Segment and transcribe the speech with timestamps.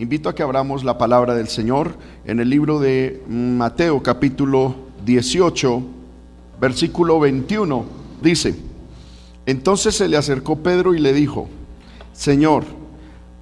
[0.00, 1.92] Invito a que abramos la palabra del Señor
[2.24, 5.82] en el libro de Mateo capítulo 18,
[6.58, 7.84] versículo 21.
[8.22, 8.54] Dice,
[9.44, 11.50] entonces se le acercó Pedro y le dijo,
[12.14, 12.64] Señor,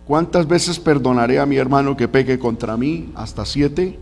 [0.05, 3.13] ¿cuántas veces perdonaré a mi hermano que peque contra mí?
[3.15, 3.97] ¿Hasta siete?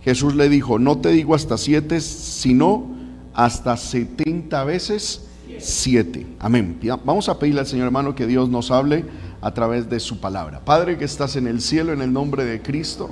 [0.00, 2.86] Jesús le dijo, no te digo hasta siete, sino
[3.34, 5.26] hasta setenta veces
[5.58, 6.28] siete.
[6.38, 6.78] Amén.
[7.04, 9.04] Vamos a pedirle al Señor hermano que Dios nos hable
[9.40, 10.60] a través de su palabra.
[10.64, 13.10] Padre que estás en el cielo, en el nombre de Cristo,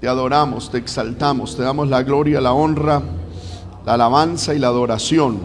[0.00, 3.02] te adoramos, te exaltamos, te damos la gloria, la honra,
[3.84, 5.38] la alabanza y la adoración.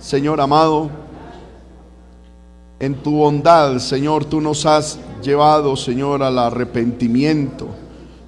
[0.00, 0.90] Señor amado,
[2.80, 7.68] en tu bondad, Señor, tú nos has llevado, Señor, al arrepentimiento,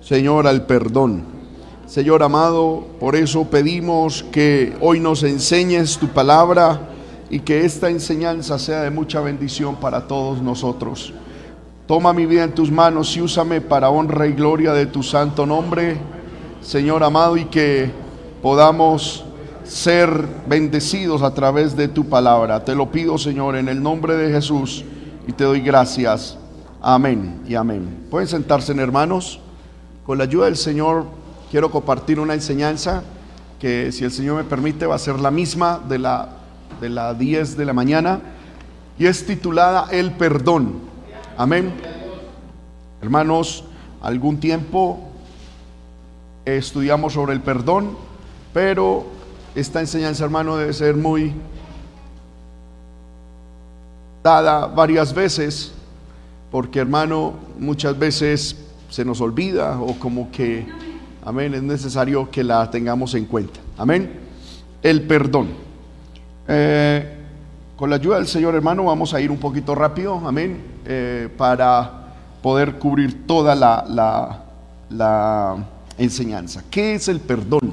[0.00, 1.24] Señor, al perdón.
[1.86, 6.88] Señor amado, por eso pedimos que hoy nos enseñes tu palabra
[7.30, 11.14] y que esta enseñanza sea de mucha bendición para todos nosotros.
[11.86, 15.46] Toma mi vida en tus manos y úsame para honra y gloria de tu santo
[15.46, 15.96] nombre,
[16.60, 17.90] Señor amado, y que
[18.42, 19.24] podamos
[19.64, 20.10] ser
[20.46, 22.64] bendecidos a través de tu palabra.
[22.64, 24.84] Te lo pido, Señor, en el nombre de Jesús
[25.26, 26.36] y te doy gracias.
[26.82, 28.06] Amén y amén.
[28.10, 29.38] Pueden sentarse, hermanos.
[30.04, 31.04] Con la ayuda del Señor
[31.50, 33.02] quiero compartir una enseñanza
[33.60, 36.39] que, si el Señor me permite, va a ser la misma de la
[36.80, 38.20] de la 10 de la mañana
[38.98, 40.80] y es titulada El perdón.
[41.36, 41.72] Amén.
[43.00, 43.64] Hermanos,
[44.02, 45.10] algún tiempo
[46.44, 47.96] estudiamos sobre el perdón,
[48.52, 49.06] pero
[49.54, 51.32] esta enseñanza, hermano, debe ser muy
[54.22, 55.72] dada varias veces,
[56.50, 58.56] porque, hermano, muchas veces
[58.90, 60.66] se nos olvida o como que,
[61.24, 63.60] amén, es necesario que la tengamos en cuenta.
[63.78, 64.20] Amén.
[64.82, 65.69] El perdón.
[66.52, 67.06] Eh,
[67.76, 72.08] con la ayuda del Señor hermano vamos a ir un poquito rápido, amén, eh, para
[72.42, 74.42] poder cubrir toda la,
[74.88, 75.56] la
[75.96, 76.64] enseñanza.
[76.68, 77.72] ¿Qué es el perdón?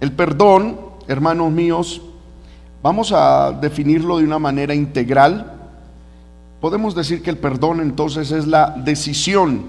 [0.00, 2.00] El perdón, hermanos míos,
[2.82, 5.52] vamos a definirlo de una manera integral.
[6.62, 9.66] Podemos decir que el perdón entonces es la decisión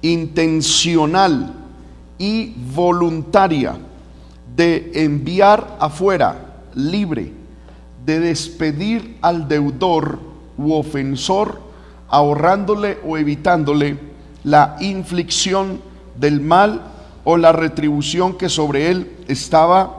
[0.00, 1.52] intencional
[2.16, 3.76] y voluntaria
[4.56, 7.32] de enviar afuera libre
[8.04, 10.18] de despedir al deudor
[10.56, 11.60] u ofensor,
[12.08, 13.98] ahorrándole o evitándole
[14.44, 15.80] la inflicción
[16.18, 16.82] del mal
[17.24, 19.96] o la retribución que sobre él estaba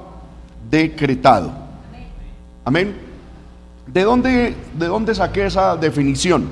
[0.70, 1.52] decretado.
[2.64, 2.96] Amén.
[3.88, 6.48] ¿De dónde, de dónde saqué esa definición?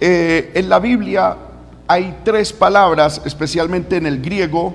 [0.00, 1.36] Eh, en la Biblia
[1.86, 4.74] hay tres palabras, especialmente en el griego,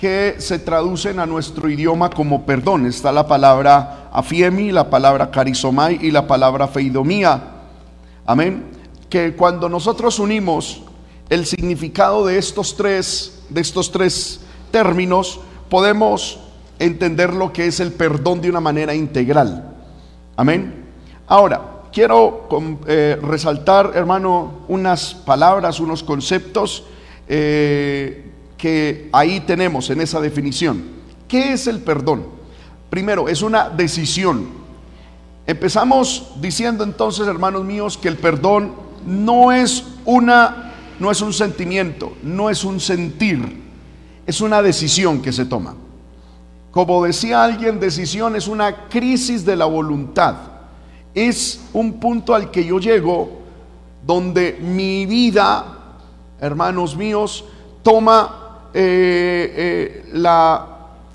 [0.00, 2.86] que se traducen a nuestro idioma como perdón.
[2.86, 7.38] Está la palabra afiemi, la palabra carizomai y la palabra feidomía.
[8.24, 8.64] Amén.
[9.10, 10.82] Que cuando nosotros unimos
[11.28, 14.40] el significado de estos tres, de estos tres
[14.70, 15.38] términos,
[15.68, 16.40] podemos
[16.78, 19.76] entender lo que es el perdón de una manera integral.
[20.34, 20.86] Amén.
[21.26, 22.48] Ahora, quiero
[22.86, 26.84] eh, resaltar, hermano, unas palabras, unos conceptos
[27.28, 28.29] eh,
[28.60, 30.82] que ahí tenemos en esa definición.
[31.26, 32.26] ¿Qué es el perdón?
[32.90, 34.48] Primero, es una decisión.
[35.46, 38.74] Empezamos diciendo entonces, hermanos míos, que el perdón
[39.06, 40.66] no es una
[40.98, 43.62] no es un sentimiento, no es un sentir,
[44.26, 45.74] es una decisión que se toma.
[46.70, 50.36] Como decía alguien, decisión es una crisis de la voluntad.
[51.14, 53.40] Es un punto al que yo llego
[54.06, 55.96] donde mi vida,
[56.38, 57.46] hermanos míos,
[57.82, 58.39] toma
[58.72, 60.66] eh, eh, la,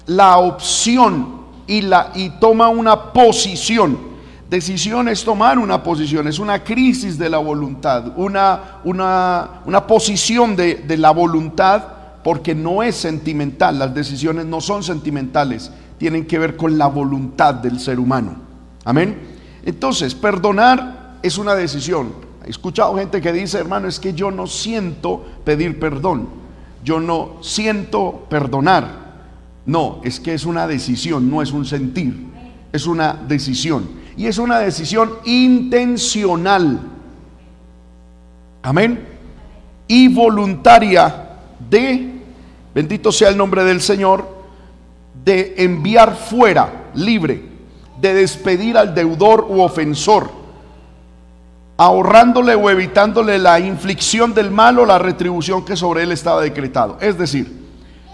[0.07, 4.15] la, opción y, la, y toma una posición.
[4.49, 10.55] Decisión es tomar una posición, es una crisis de la voluntad, una, una, una posición
[10.55, 11.83] de, de la voluntad
[12.23, 17.55] porque no es sentimental, las decisiones no son sentimentales, tienen que ver con la voluntad
[17.55, 18.35] del ser humano.
[18.83, 19.17] Amén.
[19.63, 22.13] Entonces, perdonar es una decisión.
[22.45, 26.44] He escuchado gente que dice, hermano, es que yo no siento pedir perdón
[26.85, 29.03] yo no siento perdonar.
[29.65, 32.15] No, es que es una decisión, no es un sentir,
[32.71, 33.89] es una decisión.
[34.15, 36.79] Y es una decisión intencional.
[38.61, 39.03] Amén.
[39.87, 41.29] Y voluntaria
[41.69, 42.21] de,
[42.73, 44.35] bendito sea el nombre del Señor,
[45.25, 47.41] de enviar fuera, libre,
[47.99, 50.44] de despedir al deudor u ofensor
[51.77, 56.97] ahorrándole o evitándole la inflicción del mal o la retribución que sobre él estaba decretado.
[57.01, 57.65] Es decir,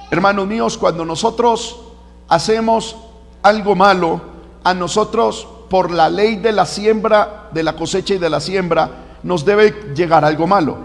[0.09, 1.79] hermanos míos, cuando nosotros
[2.27, 2.95] hacemos
[3.43, 4.21] algo malo,
[4.63, 8.89] a nosotros por la ley de la siembra, de la cosecha y de la siembra,
[9.23, 10.77] nos debe llegar algo malo.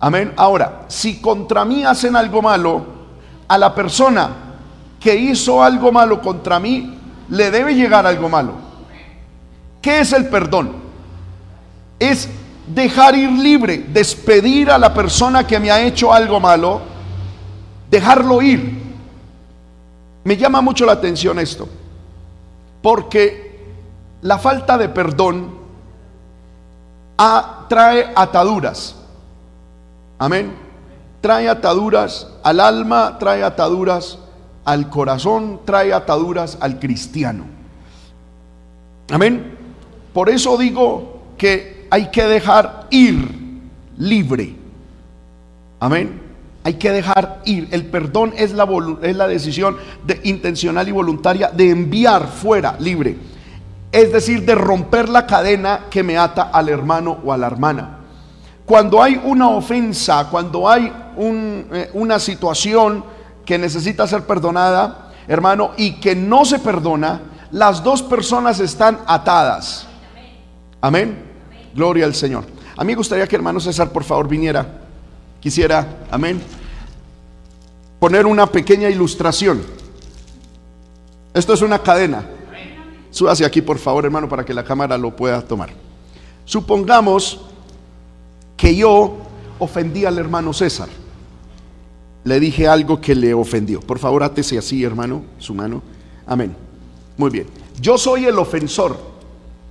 [0.00, 0.32] Amén.
[0.36, 2.84] Ahora, si contra mí hacen algo malo,
[3.46, 4.30] a la persona
[4.98, 6.98] que hizo algo malo contra mí,
[7.28, 8.52] le debe llegar algo malo.
[9.80, 10.82] ¿Qué es el perdón?
[12.02, 12.28] Es
[12.66, 16.80] dejar ir libre, despedir a la persona que me ha hecho algo malo,
[17.88, 18.82] dejarlo ir.
[20.24, 21.68] Me llama mucho la atención esto,
[22.82, 23.60] porque
[24.22, 25.54] la falta de perdón
[27.68, 28.96] trae ataduras.
[30.18, 30.56] Amén.
[31.20, 34.18] Trae ataduras al alma, trae ataduras
[34.64, 37.44] al corazón, trae ataduras al cristiano.
[39.08, 39.56] Amén.
[40.12, 43.28] Por eso digo que hay que dejar ir
[43.98, 44.56] libre.
[45.78, 46.22] Amén.
[46.64, 47.68] Hay que dejar ir.
[47.70, 48.66] El perdón es la,
[49.02, 53.18] es la decisión de, intencional y voluntaria de enviar fuera libre.
[53.92, 57.98] Es decir, de romper la cadena que me ata al hermano o a la hermana.
[58.64, 63.04] Cuando hay una ofensa, cuando hay eh, una situación
[63.44, 69.86] que necesita ser perdonada, hermano, y que no se perdona, las dos personas están atadas.
[70.80, 71.31] Amén.
[71.74, 72.44] Gloria al Señor.
[72.76, 74.80] A mí me gustaría que hermano César, por favor, viniera.
[75.40, 76.40] Quisiera, amén,
[77.98, 79.62] poner una pequeña ilustración.
[81.34, 82.26] Esto es una cadena.
[83.10, 85.70] Súbase aquí, por favor, hermano, para que la cámara lo pueda tomar.
[86.44, 87.40] Supongamos
[88.56, 89.18] que yo
[89.58, 90.88] ofendí al hermano César.
[92.24, 93.80] Le dije algo que le ofendió.
[93.80, 95.82] Por favor, átese así, hermano, su mano.
[96.26, 96.54] Amén.
[97.16, 97.46] Muy bien.
[97.80, 98.96] Yo soy el ofensor.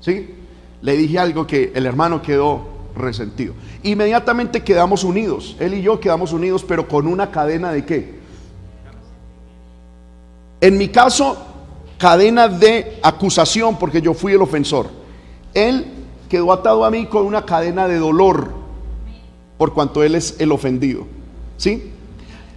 [0.01, 0.35] ¿Sí?
[0.81, 2.61] Le dije algo que el hermano quedó
[2.95, 3.53] resentido.
[3.83, 5.55] Inmediatamente quedamos unidos.
[5.59, 8.19] Él y yo quedamos unidos, pero con una cadena de qué?
[10.59, 11.37] En mi caso,
[11.97, 14.89] cadena de acusación, porque yo fui el ofensor.
[15.53, 15.85] Él
[16.29, 18.53] quedó atado a mí con una cadena de dolor
[19.57, 21.05] por cuanto Él es el ofendido.
[21.57, 21.91] ¿Sí?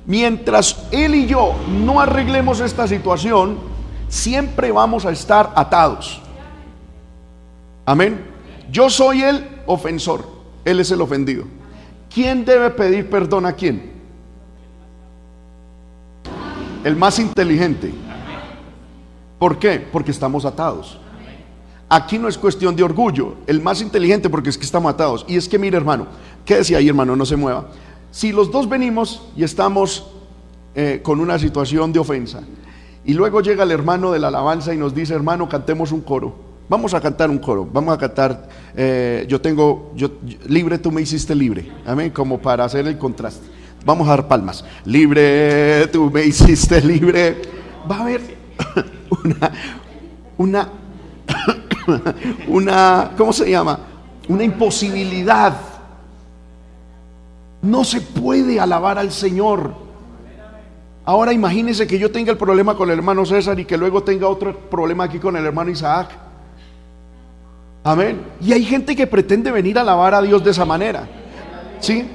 [0.06, 1.52] Mientras Él y yo
[1.84, 3.58] no arreglemos esta situación,
[4.08, 6.22] siempre vamos a estar atados.
[7.86, 8.24] Amén.
[8.70, 10.26] Yo soy el ofensor,
[10.64, 11.44] Él es el ofendido.
[12.12, 13.92] ¿Quién debe pedir perdón a quién?
[16.82, 17.92] El más inteligente.
[19.38, 19.78] ¿Por qué?
[19.80, 20.98] Porque estamos atados.
[21.88, 25.24] Aquí no es cuestión de orgullo, el más inteligente porque es que estamos atados.
[25.28, 26.06] Y es que mire hermano,
[26.44, 27.68] Quédese ahí, hermano, no se mueva.
[28.10, 30.06] Si los dos venimos y estamos
[30.74, 32.42] eh, con una situación de ofensa,
[33.04, 36.34] y luego llega el hermano de la alabanza y nos dice, hermano, cantemos un coro.
[36.68, 40.12] Vamos a cantar un coro, vamos a cantar, eh, yo tengo, yo,
[40.46, 43.46] libre tú me hiciste libre, amén, como para hacer el contraste.
[43.84, 44.64] Vamos a dar palmas.
[44.86, 47.42] Libre, tú me hiciste libre.
[47.90, 48.22] Va a haber
[49.24, 49.52] una,
[50.38, 50.68] una,
[52.48, 53.78] una, ¿cómo se llama?
[54.26, 55.54] Una imposibilidad
[57.60, 59.74] no se puede alabar al Señor.
[61.04, 64.28] Ahora imagínense que yo tenga el problema con el hermano César y que luego tenga
[64.28, 66.23] otro problema aquí con el hermano Isaac.
[67.84, 68.24] Amén.
[68.40, 71.06] Y hay gente que pretende venir a alabar a Dios de esa manera.
[71.80, 72.08] ¿Sí?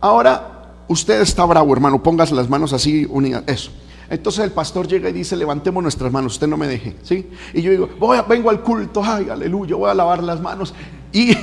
[0.00, 2.02] Ahora, usted está bravo, hermano.
[2.02, 3.44] Póngase las manos así unidas.
[3.46, 3.70] Eso.
[4.10, 7.28] Entonces el pastor llega y dice, levantemos nuestras manos, usted no me deje, ¿sí?
[7.52, 10.74] Y yo digo, voy vengo al culto, ay, aleluya, voy a lavar las manos.
[11.12, 11.36] Y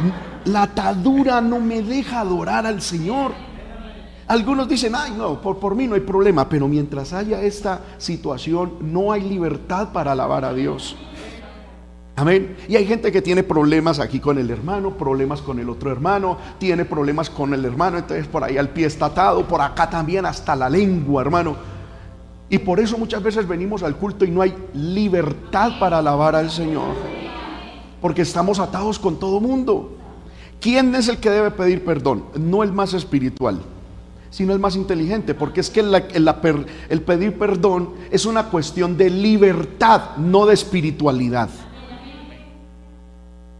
[0.46, 3.32] la atadura no me deja adorar al Señor.
[4.26, 8.74] Algunos dicen, ay, no, por, por mí no hay problema, pero mientras haya esta situación,
[8.80, 10.96] no hay libertad para alabar a Dios.
[12.18, 12.56] Amén.
[12.68, 16.36] Y hay gente que tiene problemas aquí con el hermano, problemas con el otro hermano,
[16.58, 20.26] tiene problemas con el hermano, entonces por ahí al pie está atado, por acá también
[20.26, 21.54] hasta la lengua, hermano.
[22.50, 26.50] Y por eso muchas veces venimos al culto y no hay libertad para alabar al
[26.50, 26.96] Señor.
[28.00, 29.96] Porque estamos atados con todo mundo.
[30.60, 32.24] ¿Quién es el que debe pedir perdón?
[32.34, 33.60] No el más espiritual,
[34.30, 40.16] sino el más inteligente, porque es que el pedir perdón es una cuestión de libertad,
[40.16, 41.48] no de espiritualidad.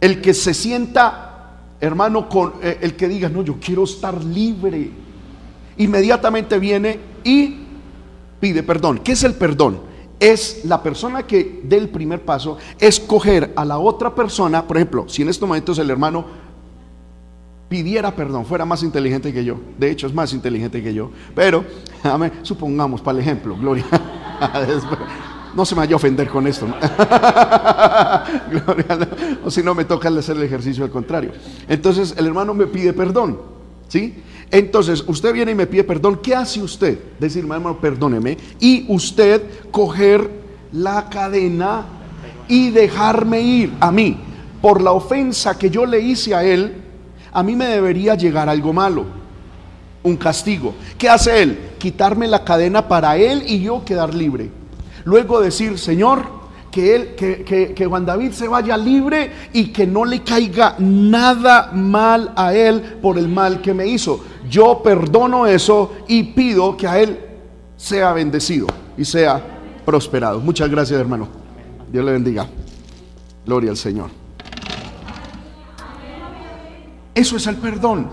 [0.01, 4.91] El que se sienta, hermano, con eh, el que diga, no, yo quiero estar libre,
[5.77, 7.57] inmediatamente viene y
[8.39, 8.99] pide perdón.
[8.99, 9.81] ¿Qué es el perdón?
[10.19, 15.07] Es la persona que dé el primer paso, escoger a la otra persona, por ejemplo,
[15.07, 16.25] si en estos momentos el hermano
[17.69, 19.57] pidiera perdón, fuera más inteligente que yo.
[19.77, 21.11] De hecho, es más inteligente que yo.
[21.35, 21.63] Pero,
[22.41, 23.85] supongamos, para el ejemplo, Gloria.
[25.55, 26.65] No se me vaya a ofender con esto.
[28.51, 29.09] Gloria,
[29.43, 31.31] o si no, me toca hacer el ejercicio al contrario.
[31.67, 33.39] Entonces, el hermano me pide perdón.
[33.87, 34.21] ¿Sí?
[34.51, 36.19] Entonces, usted viene y me pide perdón.
[36.21, 36.99] ¿Qué hace usted?
[37.19, 38.37] Decirme, hermano, perdóneme.
[38.59, 40.29] Y usted coger
[40.71, 41.85] la cadena
[42.47, 44.17] y dejarme ir a mí
[44.61, 46.83] por la ofensa que yo le hice a él
[47.31, 49.05] a mí me debería llegar algo malo,
[50.03, 50.73] un castigo.
[50.97, 51.59] ¿Qué hace él?
[51.77, 54.49] Quitarme la cadena para él y yo quedar libre.
[55.09, 56.21] Luego decir, Señor,
[56.69, 61.71] que, él, que, que, Juan David se vaya libre y que no le caiga nada
[61.73, 64.23] mal a él por el mal que me hizo.
[64.47, 67.19] Yo perdono eso y pido que a él
[67.75, 69.43] sea bendecido y sea
[69.83, 70.39] prosperado.
[70.41, 71.27] Muchas gracias, hermano.
[71.91, 72.45] Dios le bendiga.
[73.47, 74.11] Gloria al Señor.
[77.15, 78.09] Eso es el perdón.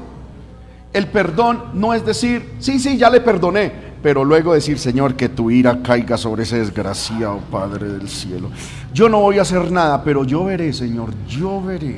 [0.95, 5.29] El perdón no es decir, sí, sí, ya le perdoné, pero luego decir, Señor, que
[5.29, 8.51] tu ira caiga sobre ese desgraciado Padre del cielo.
[8.95, 11.97] Yo no voy a hacer nada, pero yo veré, Señor, yo veré.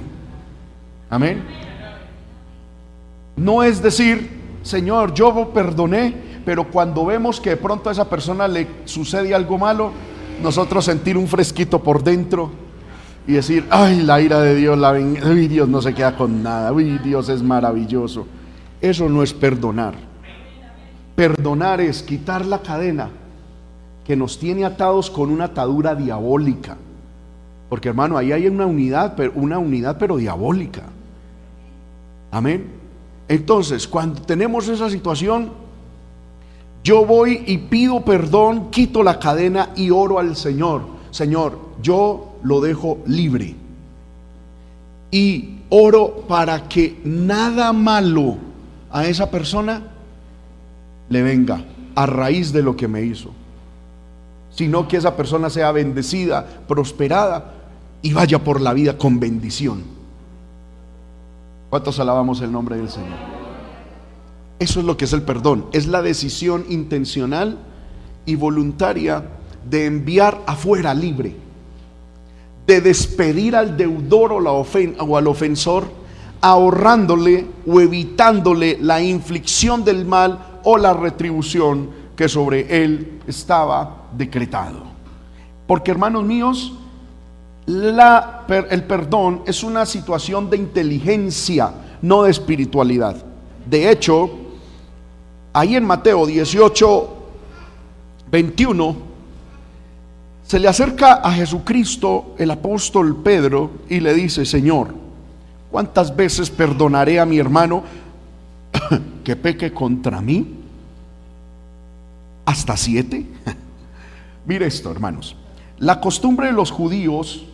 [1.11, 1.45] Amén.
[3.37, 4.27] No es decir,
[4.63, 6.15] Señor, yo perdoné,
[6.47, 9.93] pero cuando vemos que de pronto a esa persona le sucede algo malo,
[10.43, 12.51] nosotros sentir un fresquito por dentro
[13.27, 16.73] y decir, ay, la ira de Dios, la uy, Dios no se queda con nada,
[16.73, 18.27] uy, Dios es maravilloso.
[18.81, 20.08] Eso no es perdonar.
[21.19, 23.11] Perdonar es quitar la cadena
[24.07, 26.77] que nos tiene atados con una atadura diabólica.
[27.69, 30.83] Porque hermano, ahí hay una unidad, una unidad pero diabólica.
[32.31, 32.71] Amén.
[33.27, 35.51] Entonces, cuando tenemos esa situación,
[36.85, 40.83] yo voy y pido perdón, quito la cadena y oro al Señor.
[41.11, 43.57] Señor, yo lo dejo libre.
[45.11, 48.37] Y oro para que nada malo
[48.93, 49.98] a esa persona
[51.09, 53.31] le venga a raíz de lo que me hizo,
[54.51, 57.55] sino que esa persona sea bendecida, prosperada
[58.03, 59.83] y vaya por la vida con bendición.
[61.71, 63.39] ¿Cuántos alabamos el nombre del Señor?
[64.59, 67.59] Eso es lo que es el perdón, es la decisión intencional
[68.27, 69.25] y voluntaria
[69.69, 71.37] de enviar afuera libre,
[72.67, 75.99] de despedir al deudor o, la o al ofensor
[76.41, 84.83] ahorrándole o evitándole la inflicción del mal o la retribución que sobre él estaba decretado.
[85.67, 86.73] Porque hermanos míos,
[87.67, 91.73] el perdón es una situación de inteligencia,
[92.03, 93.17] no de espiritualidad.
[93.69, 94.31] De hecho,
[95.53, 97.17] ahí en Mateo 18,
[98.31, 98.97] 21,
[100.45, 104.95] se le acerca a Jesucristo el apóstol Pedro y le dice, Señor,
[105.71, 107.83] ¿Cuántas veces perdonaré a mi hermano
[109.29, 110.55] que peque contra mí?
[112.47, 113.27] ¿Hasta siete?
[114.47, 115.37] Mire esto, hermanos.
[115.77, 117.45] La costumbre de los judíos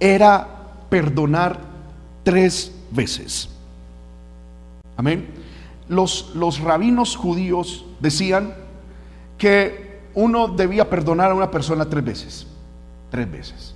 [0.00, 0.48] era
[0.90, 1.60] perdonar
[2.24, 3.48] tres veces.
[4.96, 5.28] Amén.
[5.86, 8.52] Los, los rabinos judíos decían
[9.38, 12.46] que uno debía perdonar a una persona tres veces.
[13.08, 13.74] Tres veces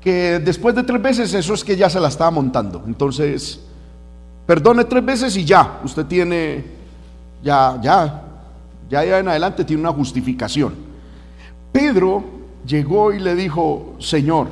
[0.00, 2.84] que después de tres veces eso es que ya se la estaba montando.
[2.86, 3.65] Entonces,
[4.46, 6.64] perdone tres veces y ya, usted tiene,
[7.42, 8.22] ya, ya,
[8.88, 10.74] ya, ya en adelante tiene una justificación.
[11.72, 12.24] Pedro
[12.66, 14.48] llegó y le dijo, Señor,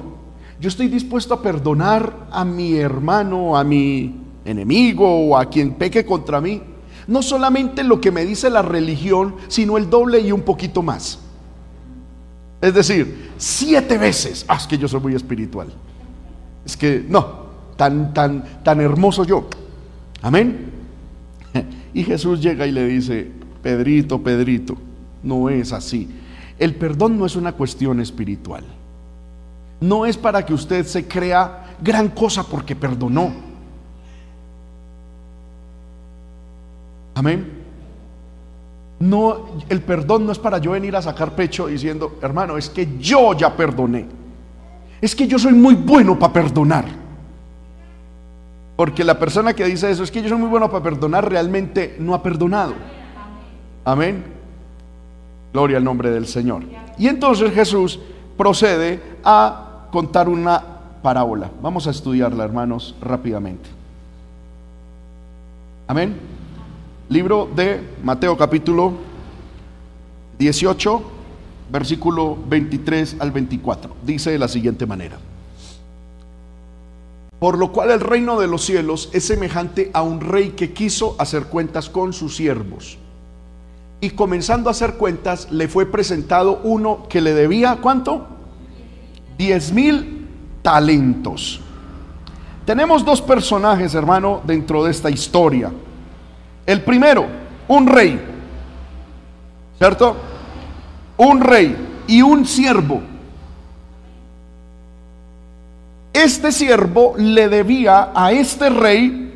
[0.60, 6.04] yo estoy dispuesto a perdonar a mi hermano, a mi enemigo o a quien peque
[6.04, 6.60] contra mí.
[7.06, 11.18] No solamente lo que me dice la religión, sino el doble y un poquito más.
[12.60, 14.44] Es decir, siete veces.
[14.48, 15.68] Ah, es que yo soy muy espiritual.
[16.64, 17.44] Es que no,
[17.76, 19.48] tan, tan, tan hermoso yo.
[20.25, 20.73] Amén.
[21.95, 23.31] Y Jesús llega y le dice,
[23.62, 24.76] Pedrito, Pedrito,
[25.23, 26.11] no es así.
[26.59, 28.64] El perdón no es una cuestión espiritual.
[29.81, 33.33] No es para que usted se crea gran cosa porque perdonó.
[37.14, 37.49] Amén.
[38.99, 42.99] No, el perdón no es para yo venir a sacar pecho diciendo, hermano, es que
[42.99, 44.07] yo ya perdoné.
[45.00, 47.03] Es que yo soy muy bueno para perdonar.
[48.76, 51.97] Porque la persona que dice eso, es que yo soy muy bueno para perdonar, realmente
[52.00, 52.75] no ha perdonado.
[53.85, 54.25] Amén.
[55.52, 56.64] Gloria al nombre del Señor.
[56.99, 58.00] Y entonces Jesús
[58.37, 60.61] procede a contar una
[61.02, 61.50] parábola.
[61.62, 63.69] Vamos a estudiarla, hermanos, rápidamente.
[65.87, 66.16] Amén.
[67.09, 68.95] Libro de Mateo capítulo
[70.38, 71.02] 18,
[71.71, 73.95] versículo 23 al 24.
[74.02, 75.19] Dice de la siguiente manera.
[77.44, 81.14] Por lo cual el reino de los cielos es semejante a un rey que quiso
[81.18, 82.96] hacer cuentas con sus siervos.
[84.00, 88.26] Y comenzando a hacer cuentas, le fue presentado uno que le debía, ¿cuánto?
[89.36, 90.26] Diez mil
[90.62, 91.60] talentos.
[92.64, 95.70] Tenemos dos personajes, hermano, dentro de esta historia.
[96.64, 97.26] El primero,
[97.68, 98.18] un rey,
[99.76, 100.16] ¿cierto?
[101.18, 103.02] Un rey y un siervo.
[106.25, 109.31] Este siervo le debía a este rey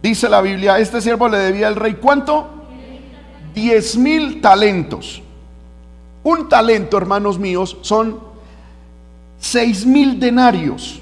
[0.00, 2.46] dice la Biblia, este siervo le debía al rey cuánto?
[3.52, 5.20] Diez mil talentos.
[6.22, 8.20] Un talento, hermanos míos, son
[9.40, 11.00] seis mil denarios.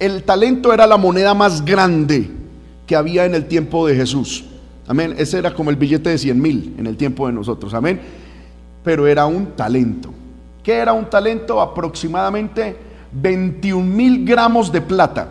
[0.00, 2.28] El talento era la moneda más grande
[2.84, 4.44] que había en el tiempo de Jesús.
[4.88, 5.14] Amén.
[5.18, 7.72] Ese era como el billete de 100 mil en el tiempo de nosotros.
[7.74, 8.00] Amén.
[8.82, 10.12] Pero era un talento.
[10.64, 11.60] ¿Qué era un talento?
[11.60, 15.28] Aproximadamente 21 mil gramos de plata.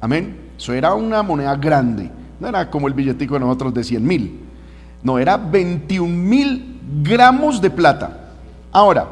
[0.00, 0.50] Amén.
[0.56, 2.10] Eso era una moneda grande.
[2.38, 4.40] No era como el billetico de nosotros de 100 mil.
[5.02, 8.18] No, era 21 mil gramos de plata.
[8.70, 9.06] Ahora,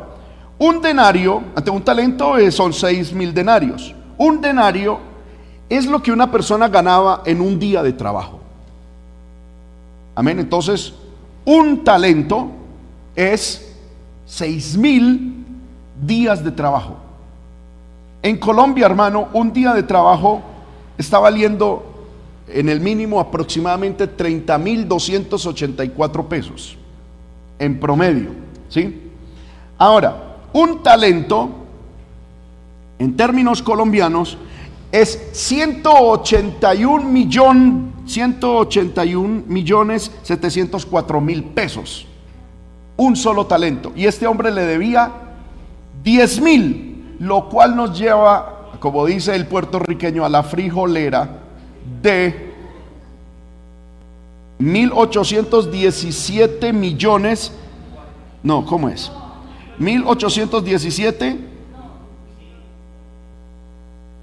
[0.59, 3.95] un denario, ante un talento eh, son 6 mil denarios.
[4.19, 4.99] Un denario
[5.69, 8.41] es lo que una persona ganaba en un día de trabajo.
[10.15, 10.41] Amén.
[10.41, 10.93] Entonces,
[11.45, 12.51] un talento
[13.15, 13.75] es
[14.27, 15.45] seis mil
[16.03, 16.97] días de trabajo.
[18.23, 20.43] En Colombia, hermano, un día de trabajo
[20.99, 22.07] está valiendo
[22.49, 26.77] en el mínimo aproximadamente 30 mil 284 pesos
[27.59, 28.31] en promedio.
[28.69, 29.11] ¿sí?
[29.79, 31.49] Ahora, un talento,
[32.99, 34.37] en términos colombianos,
[34.93, 42.07] es 181 millón, 181 millones 704 mil pesos.
[42.97, 43.93] Un solo talento.
[43.95, 45.13] Y este hombre le debía
[46.03, 46.90] 10 mil,
[47.21, 51.29] lo cual nos lleva, como dice el puertorriqueño, a la frijolera
[52.03, 52.53] de
[54.59, 57.53] 1817 millones.
[58.43, 59.13] No, ¿cómo es?
[59.79, 61.51] 1817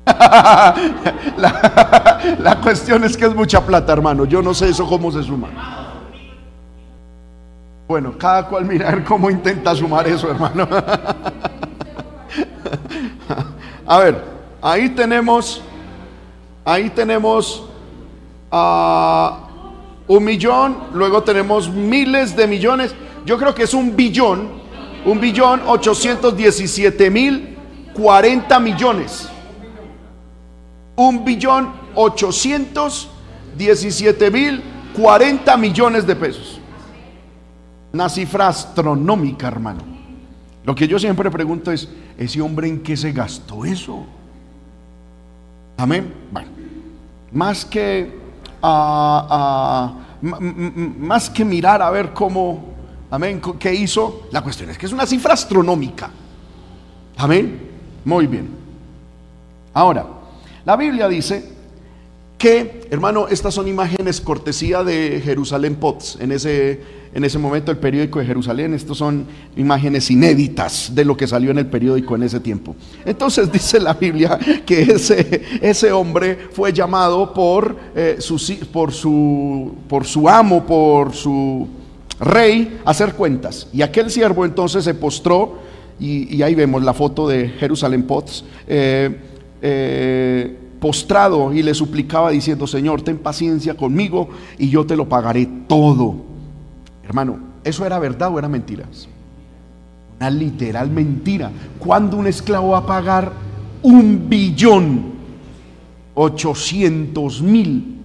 [1.38, 4.25] la, cuestión es que es mucha plata, hermano.
[4.25, 5.50] Yo no sé eso cómo se suma.
[7.88, 10.68] Bueno, cada cual mirar cómo intenta sumar eso, hermano.
[13.88, 14.24] A ver,
[14.62, 15.62] ahí tenemos,
[16.65, 17.63] ahí tenemos
[18.51, 19.48] a
[20.08, 22.94] un millón, luego tenemos miles de millones.
[23.25, 24.50] Yo creo que es un billón,
[25.05, 27.57] un billón 817 mil
[27.94, 29.29] 40 millones
[30.98, 34.61] un billón 817 mil
[34.96, 36.59] 40 millones de pesos.
[37.94, 39.97] Una cifra astronómica, hermano.
[40.68, 44.06] Lo que yo siempre pregunto es, ¿ese hombre en qué se gastó eso?
[45.77, 46.14] Amén.
[46.30, 46.50] Bueno,
[47.32, 48.12] más que,
[48.62, 50.27] ah, ah,
[51.00, 52.66] más que mirar a ver cómo,
[53.10, 56.10] amén, qué hizo, la cuestión es que es una cifra astronómica.
[57.16, 57.62] Amén.
[58.03, 58.50] Muy bien.
[59.74, 60.06] Ahora,
[60.66, 61.50] la Biblia dice
[62.38, 66.18] que, hermano, estas son imágenes cortesía de Jerusalén Pots.
[66.20, 69.25] En ese, en ese momento el periódico de Jerusalén, estas son
[69.56, 72.75] imágenes inéditas de lo que salió en el periódico en ese tiempo.
[73.03, 74.84] Entonces dice la Biblia que
[75.62, 78.40] ese, hombre fue llamado por, eh, su,
[78.72, 81.68] por, su, por su amo, por su
[82.20, 83.68] rey, a hacer cuentas.
[83.74, 85.58] Y aquel siervo entonces se postró,
[86.00, 88.46] y, ahí vemos la foto de Jerusalén Pots.
[88.68, 89.20] Eh,
[89.64, 95.50] eh, postrado y le suplicaba diciendo, Señor, ten paciencia conmigo y yo te lo pagaré
[95.68, 96.36] todo.
[97.07, 99.07] Hermano, ¿eso era verdad o era mentiras?
[100.20, 101.50] Una literal mentira.
[101.79, 103.31] ¿Cuándo un esclavo va a pagar
[103.81, 105.17] un billón?
[106.13, 107.96] 800 mil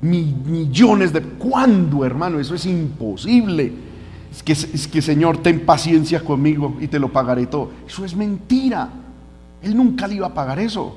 [0.00, 1.22] millones de...
[1.22, 2.38] ¿Cuándo, hermano?
[2.38, 3.72] Eso es imposible.
[4.30, 7.70] Es que, es que, Señor, ten paciencia conmigo y te lo pagaré todo.
[7.86, 8.90] Eso es mentira.
[9.62, 10.96] Él nunca le iba a pagar eso.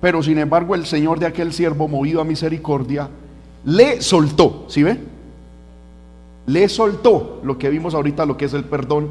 [0.00, 3.08] Pero sin embargo el Señor de aquel siervo, movido a misericordia,
[3.64, 5.15] le soltó, ¿sí ve?
[6.46, 9.08] Le soltó lo que vimos ahorita, lo que es el perdón,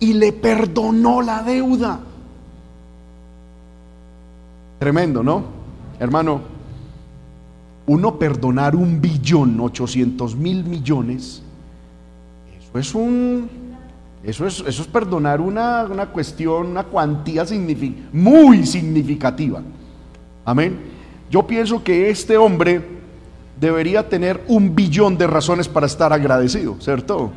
[0.00, 2.00] y le perdonó la deuda.
[4.78, 5.44] Tremendo, ¿no?
[5.98, 6.40] Hermano,
[7.86, 11.42] uno perdonar un billón, ochocientos mil millones,
[12.58, 13.48] eso es un
[14.26, 17.44] eso es, eso es perdonar una, una, cuestión, una cuantía
[18.12, 19.62] muy significativa.
[20.44, 20.80] Amén.
[21.30, 22.95] Yo pienso que este hombre
[23.58, 27.32] debería tener un billón de razones para estar agradecido, ¿cierto?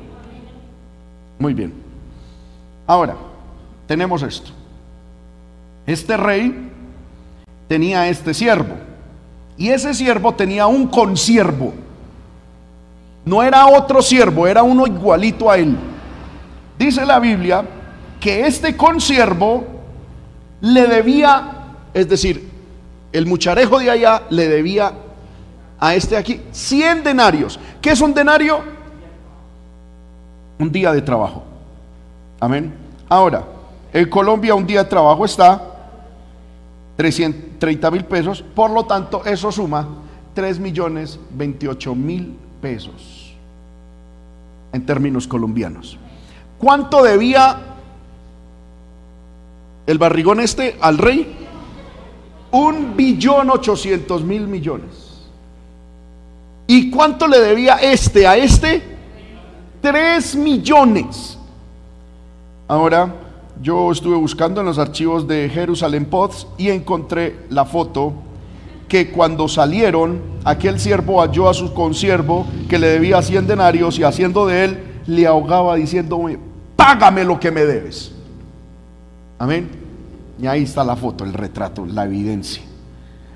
[1.38, 1.74] Muy bien.
[2.86, 3.16] Ahora,
[3.88, 4.52] tenemos esto.
[5.86, 6.72] Este rey
[7.68, 8.76] tenía este siervo.
[9.58, 11.74] Y ese siervo tenía un consiervo.
[13.26, 15.78] No era otro siervo, era uno igualito a él
[16.80, 17.64] dice la Biblia
[18.22, 19.68] que este consiervo
[20.62, 22.50] le debía, es decir,
[23.12, 24.94] el mucharejo de allá le debía
[25.80, 27.60] a este aquí 100 denarios.
[27.82, 28.60] ¿Qué es un denario?
[30.58, 31.44] Un día de trabajo.
[32.39, 32.74] Amén.
[33.08, 33.46] Ahora,
[33.94, 35.62] en Colombia un día de trabajo está
[36.98, 39.88] 330 mil pesos, por lo tanto eso suma
[40.34, 43.36] 3 millones 28 mil pesos
[44.72, 45.98] en términos colombianos.
[46.60, 47.58] ¿Cuánto debía
[49.88, 51.36] el barrigón este al rey?
[52.52, 55.09] Un billón ochocientos mil millones.
[56.72, 58.84] ¿Y cuánto le debía este a este?
[59.82, 61.36] Tres millones.
[62.68, 63.12] Ahora,
[63.60, 68.14] yo estuve buscando en los archivos de Jerusalén Pods y encontré la foto
[68.88, 74.04] que cuando salieron, aquel siervo halló a su consiervo que le debía cien denarios y
[74.04, 76.38] haciendo de él, le ahogaba diciéndome,
[76.76, 78.12] págame lo que me debes.
[79.40, 79.72] Amén.
[80.40, 82.62] Y ahí está la foto, el retrato, la evidencia.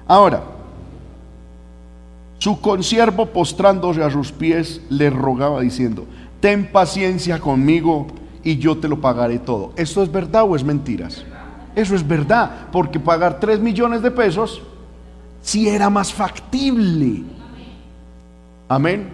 [0.05, 0.52] Ahora,
[2.43, 6.05] su consiervo postrándose a sus pies le rogaba diciendo,
[6.41, 8.07] ten paciencia conmigo
[8.43, 9.71] y yo te lo pagaré todo.
[9.77, 11.23] ¿Esto es verdad o es mentiras?
[11.73, 14.61] Eso es verdad, porque pagar 3 millones de pesos
[15.41, 17.23] si era más factible.
[18.67, 19.13] Amén.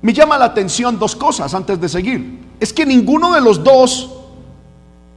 [0.00, 2.38] Me llama la atención dos cosas antes de seguir.
[2.60, 4.16] Es que ninguno de los dos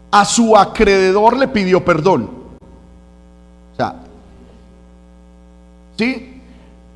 [0.09, 2.31] a su acreedor le pidió perdón.
[3.73, 3.95] O sea,
[5.99, 6.31] ¿sí?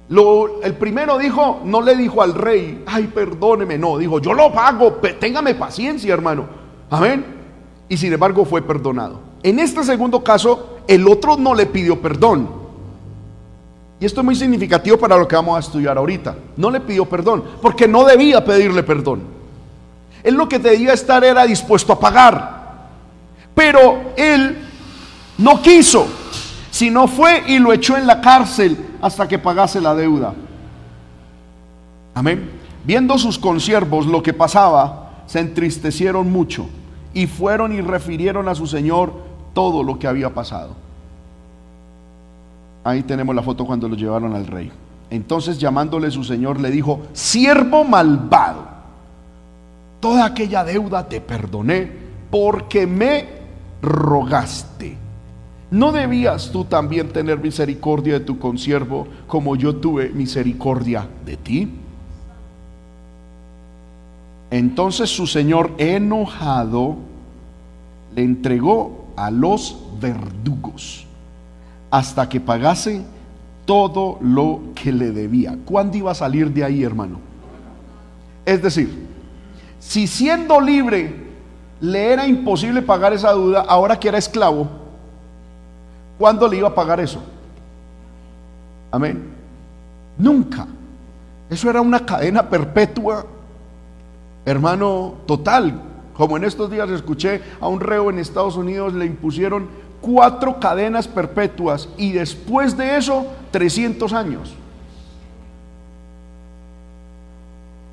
[0.10, 4.52] Lo, el primero dijo, no le dijo al rey, ay, perdóneme, no, dijo, yo lo
[4.52, 6.46] pago, téngame paciencia, hermano.
[6.90, 7.26] Amén.
[7.88, 9.20] Y sin embargo fue perdonado.
[9.44, 12.50] En este segundo caso, el otro no le pidió perdón.
[14.00, 16.36] Y esto es muy significativo para lo que vamos a estudiar ahorita.
[16.58, 19.22] No le pidió perdón, porque no debía pedirle perdón.
[20.24, 22.88] Él lo que debía estar era dispuesto a pagar.
[23.54, 24.58] Pero él
[25.38, 26.08] no quiso,
[26.80, 30.34] sino fue y lo echó en la cárcel hasta que pagase la deuda.
[32.16, 32.52] Amén.
[32.86, 36.70] Viendo sus consiervos lo que pasaba, se entristecieron mucho
[37.14, 39.12] y fueron y refirieron a su señor
[39.54, 40.74] todo lo que había pasado.
[42.86, 44.72] Ahí tenemos la foto cuando lo llevaron al rey.
[45.10, 48.64] Entonces llamándole su señor le dijo, siervo malvado,
[50.00, 51.92] toda aquella deuda te perdoné
[52.32, 53.26] porque me
[53.82, 55.09] rogaste.
[55.72, 61.70] ¿No debías tú también tener misericordia de tu consiervo como yo tuve misericordia de ti?
[64.52, 66.96] Entonces su señor enojado
[68.16, 71.06] le entregó a los verdugos
[71.92, 73.04] hasta que pagase
[73.66, 75.56] todo lo que le debía.
[75.66, 77.20] ¿Cuándo iba a salir de ahí, hermano?
[78.44, 79.08] Es decir,
[79.80, 81.28] si siendo libre
[81.80, 84.68] le era imposible pagar esa deuda, ahora que era esclavo,
[86.20, 87.24] ¿cuándo le iba a pagar eso?
[88.92, 89.24] Amén.
[90.18, 90.68] Nunca.
[91.50, 93.26] Eso era una cadena perpetua,
[94.46, 95.82] hermano, total.
[96.14, 99.68] Como en estos días escuché a un reo en Estados Unidos, le impusieron
[100.02, 104.54] cuatro cadenas perpetuas y después de eso 300 años.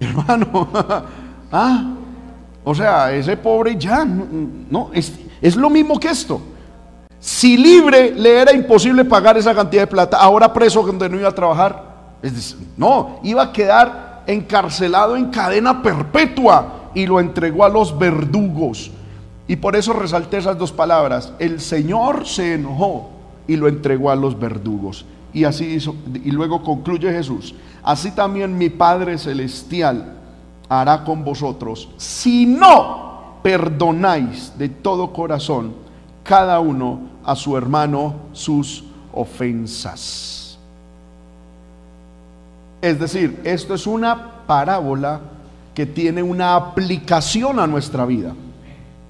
[0.00, 0.68] Hermano,
[1.52, 1.94] ah,
[2.64, 6.40] o sea, ese pobre ya, no, es, es lo mismo que esto.
[7.18, 11.29] Si libre le era imposible pagar esa cantidad de plata, ahora preso donde no iba
[11.29, 11.83] a trabajar,
[12.76, 18.90] no, iba a quedar encarcelado en cadena perpetua y lo entregó a los verdugos.
[19.48, 21.33] Y por eso resalté esas dos palabras.
[21.38, 23.11] El Señor se enojó
[23.46, 25.05] y lo entregó a los verdugos.
[25.33, 25.94] Y así hizo.
[26.24, 27.55] Y luego concluye Jesús.
[27.83, 30.14] Así también mi Padre Celestial
[30.68, 35.86] hará con vosotros si no perdonáis de todo corazón
[36.26, 40.58] cada uno a su hermano sus ofensas.
[42.82, 45.20] Es decir, esto es una parábola
[45.74, 48.34] que tiene una aplicación a nuestra vida.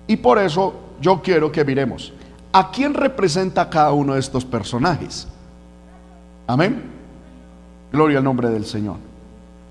[0.06, 2.12] Y por eso yo quiero que miremos
[2.52, 5.28] a quién representa cada uno de estos personajes.
[6.46, 6.90] Amén.
[7.92, 8.96] Gloria al nombre del Señor.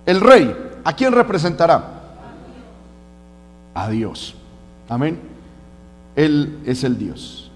[0.06, 1.84] El rey, ¿a quién representará?
[3.74, 4.36] A Dios.
[4.88, 5.35] Amén.
[6.16, 7.52] Él es el Dios.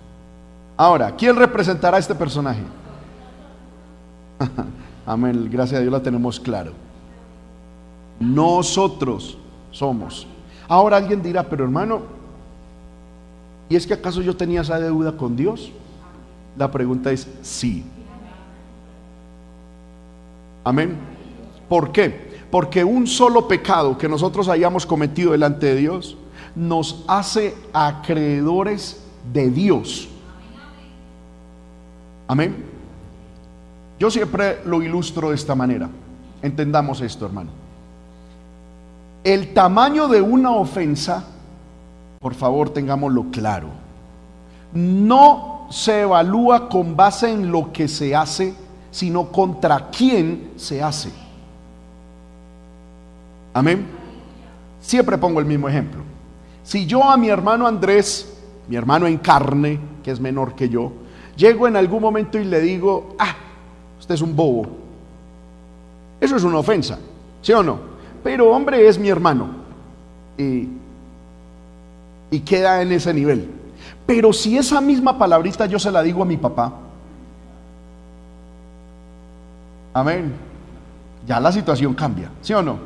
[0.76, 2.64] Ahora, ¿quién representará a este personaje?
[5.06, 5.50] Amén.
[5.52, 6.72] Gracias a Dios la tenemos claro.
[8.20, 9.38] Nosotros
[9.72, 10.28] somos.
[10.68, 12.20] Ahora alguien dirá, pero hermano,
[13.70, 15.72] ¿Y es que acaso yo tenía esa deuda con Dios?
[16.58, 17.86] La pregunta es sí.
[20.64, 20.98] Amén.
[21.70, 22.40] ¿Por qué?
[22.50, 26.18] Porque un solo pecado que nosotros hayamos cometido delante de Dios
[26.56, 30.08] nos hace acreedores de Dios.
[32.28, 32.66] Amén.
[34.00, 35.90] Yo siempre lo ilustro de esta manera.
[36.42, 37.50] Entendamos esto, hermano.
[39.24, 41.26] El tamaño de una ofensa
[42.20, 43.70] por favor, tengámoslo claro.
[44.74, 48.54] No se evalúa con base en lo que se hace,
[48.92, 51.12] sino contra quién se hace.
[53.54, 53.88] Amén.
[54.82, 56.02] Siempre pongo el mismo ejemplo.
[56.70, 58.32] Si yo a mi hermano Andrés,
[58.68, 60.92] mi hermano en carne, que es menor que yo,
[61.36, 63.36] llego en algún momento y le digo, ah,
[64.00, 64.68] usted es un bobo.
[66.22, 67.00] Eso es una ofensa,
[67.42, 67.80] ¿sí o no?
[68.24, 69.48] Pero hombre es mi hermano.
[70.38, 70.68] Y,
[72.30, 73.50] y queda en ese nivel.
[74.06, 76.72] Pero si esa misma palabrita yo se la digo a mi papá,
[79.92, 80.34] amén,
[81.26, 82.78] ya la situación cambia, ¿sí o no?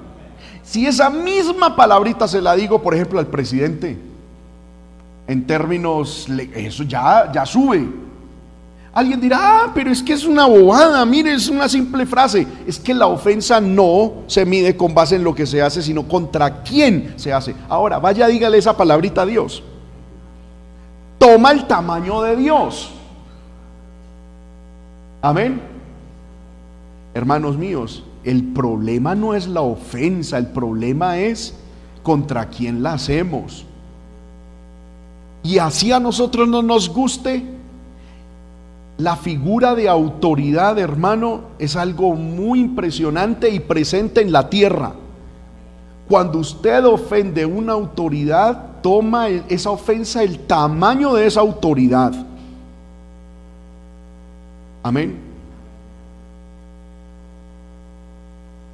[0.64, 3.98] Si esa misma palabrita se la digo, por ejemplo, al presidente,
[5.28, 7.88] en términos, eso ya, ya sube.
[8.94, 12.48] Alguien dirá, ah, pero es que es una bobada, mire, es una simple frase.
[12.68, 16.08] Es que la ofensa no se mide con base en lo que se hace, sino
[16.08, 17.56] contra quién se hace.
[17.68, 19.64] Ahora, vaya, dígale esa palabrita a Dios.
[21.18, 22.92] Toma el tamaño de Dios.
[25.24, 25.62] Amén.
[27.16, 31.54] Hermanos míos, el problema no es la ofensa, el problema es
[32.04, 33.66] contra quién la hacemos.
[35.44, 37.44] Y así a nosotros no nos guste,
[38.98, 44.94] la figura de autoridad, hermano, es algo muy impresionante y presente en la tierra.
[46.08, 52.14] Cuando usted ofende una autoridad, toma esa ofensa el tamaño de esa autoridad.
[54.84, 55.33] Amén.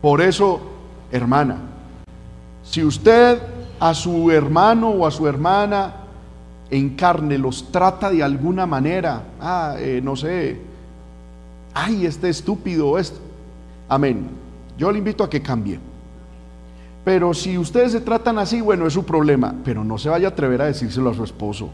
[0.01, 0.61] Por eso,
[1.11, 1.57] hermana,
[2.63, 3.39] si usted
[3.79, 5.95] a su hermano o a su hermana
[6.69, 10.61] en carne los trata de alguna manera, ah, eh, no sé,
[11.73, 13.19] ay, este estúpido, esto,
[13.87, 14.29] amén.
[14.77, 15.79] Yo le invito a que cambie.
[17.03, 20.31] Pero si ustedes se tratan así, bueno, es su problema, pero no se vaya a
[20.31, 21.69] atrever a decírselo a su esposo.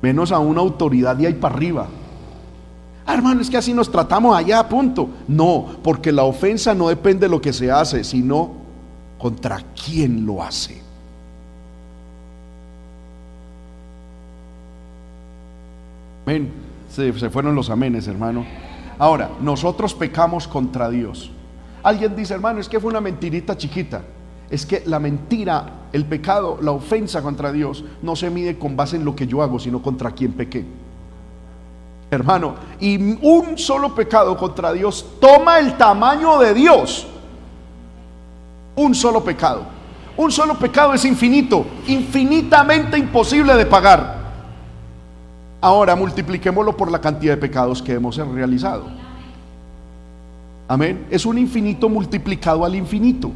[0.00, 1.86] Menos a una autoridad de ahí para arriba.
[3.08, 5.08] Ah, hermano, es que así nos tratamos allá, punto.
[5.26, 8.50] No, porque la ofensa no depende de lo que se hace, sino
[9.16, 10.82] contra quién lo hace.
[16.26, 16.50] Amén.
[16.90, 18.44] Se, se fueron los amenes, hermano.
[18.98, 21.30] Ahora, nosotros pecamos contra Dios.
[21.82, 24.02] Alguien dice, hermano, es que fue una mentirita chiquita.
[24.50, 28.96] Es que la mentira, el pecado, la ofensa contra Dios no se mide con base
[28.96, 30.66] en lo que yo hago, sino contra quién pequé
[32.10, 32.54] hermano.
[32.80, 37.06] Y un solo pecado contra Dios toma el tamaño de Dios.
[38.76, 39.62] Un solo pecado.
[40.16, 44.18] Un solo pecado es infinito, infinitamente imposible de pagar.
[45.60, 48.86] Ahora multipliquémoslo por la cantidad de pecados que hemos realizado.
[50.66, 51.06] Amén.
[51.10, 53.30] Es un infinito multiplicado al infinito.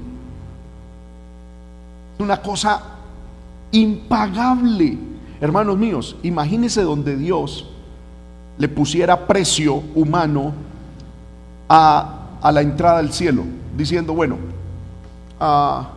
[2.15, 2.83] Es una cosa
[3.71, 4.99] impagable.
[5.41, 7.69] Hermanos míos, imagínense donde Dios
[8.63, 10.53] le pusiera precio humano
[11.69, 13.43] a, la entrada al cielo,
[13.77, 14.37] diciendo, bueno,
[15.41, 15.91] ah,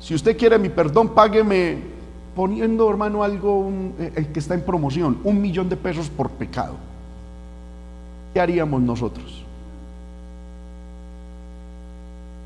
[0.00, 1.76] si usted quiere mi perdón, págueme
[2.34, 6.76] poniendo, hermano, algo eh, el que está en promoción, un millón de pesos por pecado.
[8.32, 9.44] ¿Qué haríamos nosotros?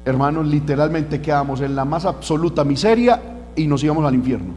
[0.04, 3.22] Hermanos, literalmente quedamos en la más absoluta miseria
[3.54, 4.54] y nos íbamos al infierno.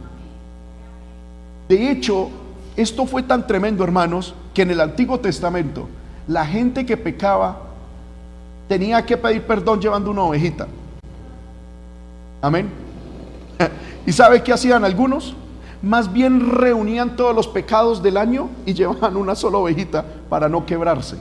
[1.69, 2.29] De hecho,
[2.75, 5.87] esto fue tan tremendo, hermanos, que en el Antiguo Testamento
[6.27, 7.57] la gente que pecaba
[8.67, 10.65] tenía que pedir perdón llevando una ovejita.
[12.41, 12.69] Amén.
[14.07, 15.35] ¿Y sabe qué hacían algunos?
[15.81, 20.65] Más bien reunían todos los pecados del año y llevaban una sola ovejita para no
[20.65, 21.17] quebrarse.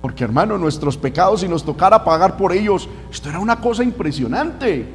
[0.00, 4.88] Porque hermano, nuestros pecados, si nos tocara pagar por ellos, esto era una cosa impresionante.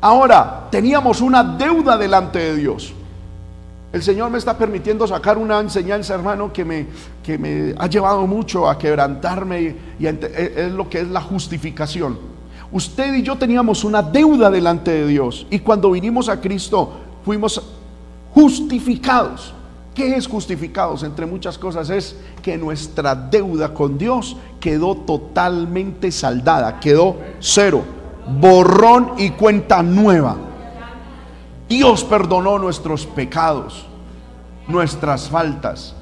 [0.00, 2.94] Ahora, teníamos una deuda delante de Dios.
[3.94, 6.88] El Señor me está permitiendo sacar una enseñanza, hermano, que me,
[7.22, 12.18] que me ha llevado mucho a quebrantarme y e, es lo que es la justificación.
[12.72, 16.92] Usted y yo teníamos una deuda delante de Dios y cuando vinimos a Cristo
[17.24, 17.62] fuimos
[18.34, 19.54] justificados.
[19.94, 21.04] ¿Qué es justificados?
[21.04, 27.84] Entre muchas cosas es que nuestra deuda con Dios quedó totalmente saldada, quedó cero,
[28.40, 30.36] borrón y cuenta nueva.
[31.68, 33.86] Dios perdonó nuestros pecados,
[34.68, 35.94] nuestras faltas.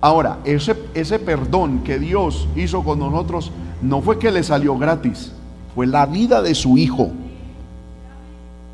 [0.00, 3.50] Ahora, ese, ese perdón que Dios hizo con nosotros
[3.82, 5.32] no fue que le salió gratis,
[5.74, 7.10] fue la vida de su Hijo.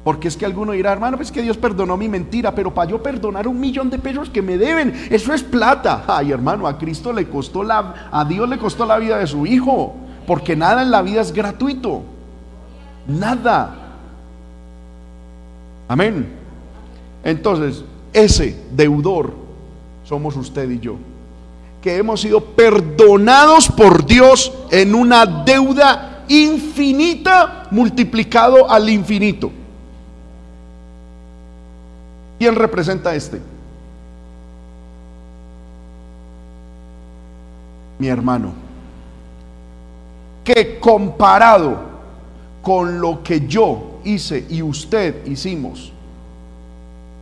[0.05, 3.03] Porque es que alguno dirá, hermano, es que Dios perdonó mi mentira, pero para yo
[3.03, 6.05] perdonar un millón de pesos que me deben, eso es plata.
[6.07, 9.47] Ay, hermano, a Cristo le costó la, a Dios le costó la vida de su
[9.47, 9.95] Hijo,
[10.27, 12.03] porque nada en la vida es gratuito.
[13.07, 13.84] Nada.
[15.88, 16.27] Amén.
[17.23, 19.33] Entonces, ese deudor
[20.05, 20.97] somos usted y yo.
[21.83, 29.51] Que hemos sido perdonados por Dios en una deuda infinita multiplicado al infinito.
[32.38, 33.40] ¿Quién representa este?
[37.99, 38.53] Mi hermano.
[40.42, 41.94] Que comparado
[42.62, 45.93] con lo que yo hice y usted hicimos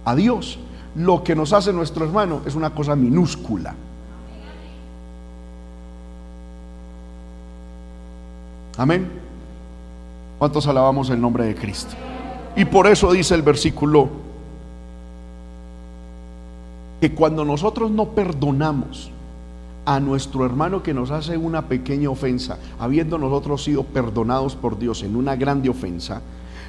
[0.05, 0.59] a Dios,
[0.95, 3.75] lo que nos hace nuestro hermano es una cosa minúscula.
[8.77, 9.09] Amén.
[10.39, 11.95] ¿Cuántos alabamos el nombre de Cristo?
[12.57, 14.09] Y por eso dice el versículo
[17.01, 19.11] que cuando nosotros no perdonamos
[19.85, 25.03] a nuestro hermano que nos hace una pequeña ofensa, habiendo nosotros sido perdonados por Dios
[25.03, 26.23] en una grande ofensa,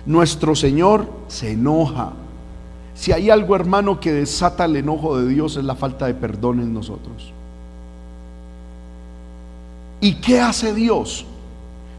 [0.06, 2.14] nuestro Señor se enoja.
[2.96, 6.60] Si hay algo, hermano, que desata el enojo de Dios es la falta de perdón
[6.60, 7.32] en nosotros.
[10.00, 11.26] ¿Y qué hace Dios?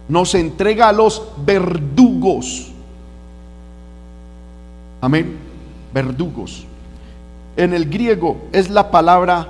[0.08, 2.70] Nos entrega a los verdugos.
[5.00, 5.36] Amén.
[5.92, 6.66] Verdugos.
[7.56, 9.48] En el griego es la palabra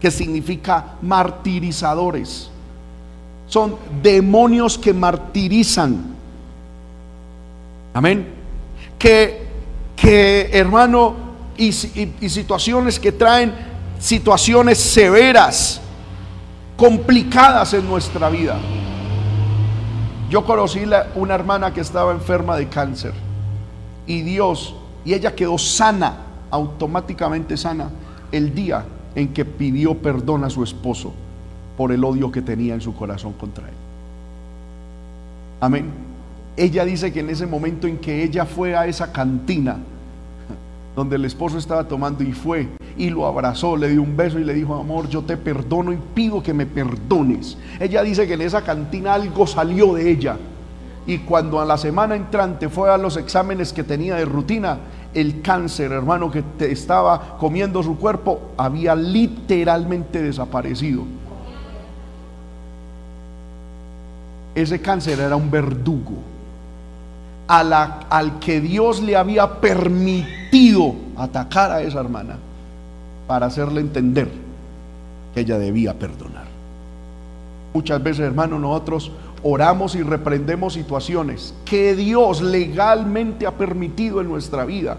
[0.00, 2.50] que significa martirizadores.
[3.46, 6.16] Son demonios que martirizan.
[7.94, 8.26] Amén.
[8.98, 9.46] Que,
[9.96, 11.14] que hermano,
[11.56, 13.52] y, y situaciones que traen
[13.98, 15.80] situaciones severas,
[16.76, 18.58] complicadas en nuestra vida.
[20.28, 20.82] Yo conocí
[21.14, 23.12] una hermana que estaba enferma de cáncer
[24.06, 24.74] y Dios,
[25.04, 26.16] y ella quedó sana,
[26.50, 27.90] automáticamente sana,
[28.32, 31.12] el día en que pidió perdón a su esposo
[31.76, 33.74] por el odio que tenía en su corazón contra él.
[35.60, 35.90] Amén.
[36.56, 39.78] Ella dice que en ese momento en que ella fue a esa cantina
[40.94, 44.44] donde el esposo estaba tomando y fue y lo abrazó, le dio un beso y
[44.44, 47.56] le dijo, amor, yo te perdono y pido que me perdones.
[47.80, 50.36] Ella dice que en esa cantina algo salió de ella.
[51.06, 54.78] Y cuando a la semana entrante fue a los exámenes que tenía de rutina,
[55.14, 61.04] el cáncer, hermano, que te estaba comiendo su cuerpo, había literalmente desaparecido.
[64.54, 66.32] Ese cáncer era un verdugo
[67.46, 72.36] a la, al que Dios le había permitido atacar a esa hermana
[73.26, 74.30] para hacerle entender
[75.34, 76.44] que ella debía perdonar.
[77.74, 79.10] Muchas veces, hermano, nosotros
[79.42, 84.96] oramos y reprendemos situaciones que Dios legalmente ha permitido en nuestra vida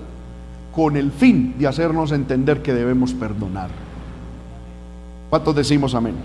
[0.75, 3.69] con el fin de hacernos entender que debemos perdonar.
[5.29, 6.15] ¿Cuántos decimos amén?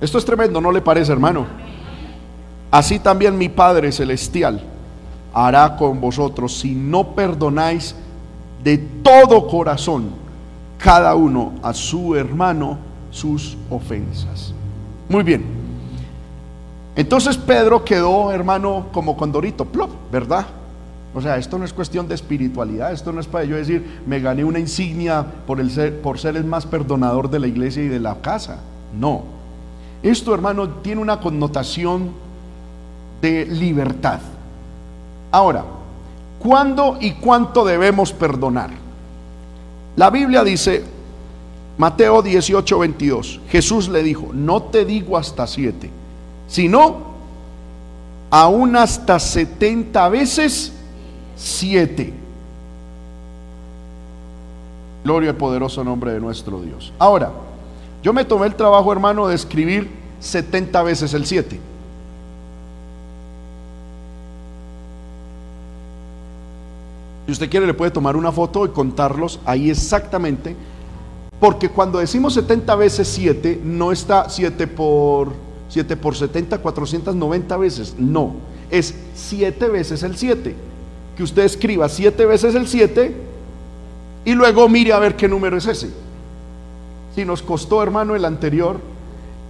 [0.00, 1.46] Esto es tremendo, ¿no le parece, hermano?
[2.70, 4.62] Así también mi Padre Celestial
[5.32, 7.94] hará con vosotros si no perdonáis
[8.62, 10.10] de todo corazón
[10.78, 12.78] cada uno a su hermano
[13.10, 14.54] sus ofensas.
[15.08, 15.44] Muy bien.
[16.96, 20.46] Entonces Pedro quedó, hermano, como condorito, plop, ¿verdad?
[21.14, 24.20] O sea, esto no es cuestión de espiritualidad, esto no es para yo decir, me
[24.20, 27.98] gané una insignia por, ser, por ser el más perdonador de la iglesia y de
[27.98, 28.60] la casa.
[28.98, 29.22] No.
[30.02, 32.10] Esto, hermano, tiene una connotación
[33.20, 34.20] de libertad.
[35.30, 35.64] Ahora,
[36.38, 38.70] ¿cuándo y cuánto debemos perdonar?
[39.96, 40.84] La Biblia dice,
[41.78, 45.90] Mateo 18, 22, Jesús le dijo, no te digo hasta siete
[46.50, 46.96] sino
[48.28, 50.72] aún hasta 70 veces
[51.36, 52.12] 7.
[55.04, 56.92] Gloria al poderoso nombre de nuestro Dios.
[56.98, 57.30] Ahora,
[58.02, 61.60] yo me tomé el trabajo, hermano, de escribir 70 veces el 7.
[67.30, 70.56] Si usted quiere, le puede tomar una foto y contarlos ahí exactamente.
[71.38, 75.32] Porque cuando decimos 70 veces 7, no está 7 por
[75.68, 77.94] 7 por 70, 490 veces.
[77.96, 78.34] No,
[78.68, 80.56] es 7 veces el 7.
[81.16, 83.14] Que usted escriba 7 veces el 7
[84.24, 85.88] y luego mire a ver qué número es ese.
[87.14, 88.80] Si nos costó, hermano, el anterior,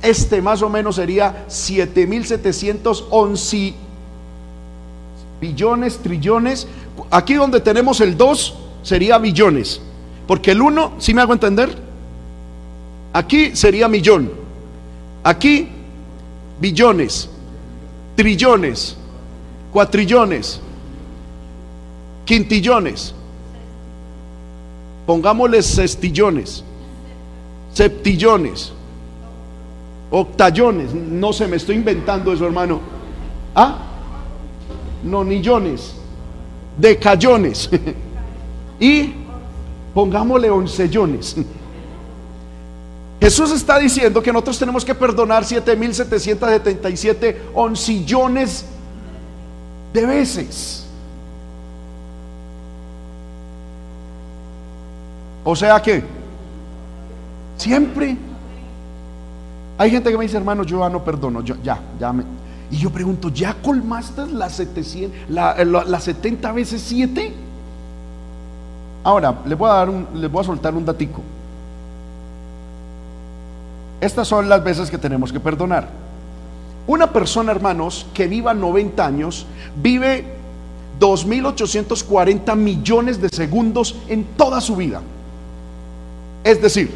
[0.02, 3.74] este más o menos sería 7711
[5.40, 6.66] billones, trillones.
[7.10, 9.80] Aquí donde tenemos el 2 sería billones.
[10.26, 11.76] Porque el 1, si me hago entender?
[13.12, 14.30] Aquí sería millón.
[15.24, 15.68] Aquí
[16.60, 17.28] billones,
[18.16, 18.96] trillones,
[19.72, 20.60] cuatrillones,
[22.24, 23.14] quintillones.
[25.06, 26.62] Pongámosle sextillones,
[27.72, 28.72] septillones,
[30.10, 30.94] octallones.
[30.94, 32.80] No se me estoy inventando eso, hermano.
[33.54, 33.89] ¿Ah?
[35.02, 35.94] No, millones,
[36.76, 37.70] decallones
[38.80, 39.14] y
[39.94, 41.36] pongámosle oncellones.
[43.20, 48.64] Jesús está diciendo que nosotros tenemos que perdonar 7.777 oncillones
[49.92, 50.86] de veces.
[55.44, 56.02] O sea que
[57.56, 58.16] siempre
[59.76, 62.22] hay gente que me dice, hermano, yo ya no perdono, yo ya, ya me.
[62.70, 67.32] Y yo pregunto, ¿ya colmaste las 700, la, 70 veces 7?
[69.02, 71.22] Ahora, les voy a dar les voy a soltar un datico.
[74.00, 75.88] Estas son las veces que tenemos que perdonar.
[76.86, 79.46] Una persona, hermanos, que viva 90 años,
[79.82, 80.24] vive
[80.98, 85.00] 2.840 millones de segundos en toda su vida.
[86.44, 86.90] Es decir,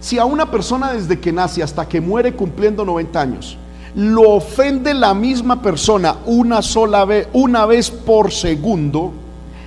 [0.00, 3.58] si a una persona desde que nace hasta que muere cumpliendo 90 años,
[3.98, 9.12] lo ofende la misma persona una sola vez, una vez por segundo,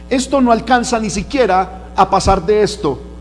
[0.10, 3.12] esto no alcanza ni siquiera a pasar de esto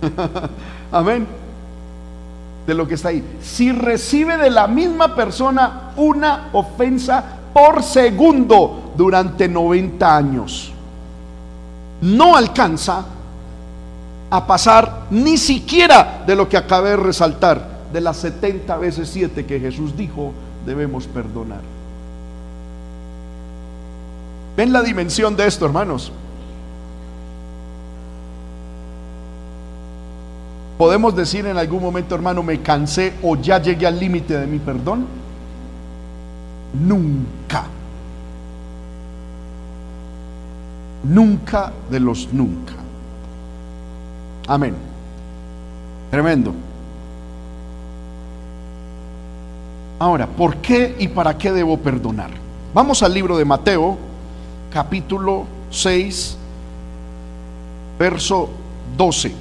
[0.92, 1.26] Amén.
[2.66, 3.38] De lo que está ahí.
[3.40, 10.72] Si recibe de la misma persona una ofensa por segundo durante 90 años,
[12.02, 13.04] no alcanza
[14.30, 19.46] a pasar ni siquiera de lo que acabé de resaltar, de las 70 veces 7
[19.46, 20.32] que Jesús dijo
[20.66, 21.60] debemos perdonar.
[24.56, 26.12] ¿Ven la dimensión de esto, hermanos?
[30.76, 34.58] ¿Podemos decir en algún momento, hermano, me cansé o ya llegué al límite de mi
[34.58, 35.06] perdón?
[36.74, 37.64] Nunca.
[41.04, 42.74] Nunca de los nunca.
[44.48, 44.74] Amén.
[46.10, 46.54] Tremendo.
[49.98, 52.30] Ahora, ¿por qué y para qué debo perdonar?
[52.72, 53.98] Vamos al libro de Mateo,
[54.72, 56.38] capítulo 6,
[57.98, 58.48] verso
[58.96, 59.34] 12.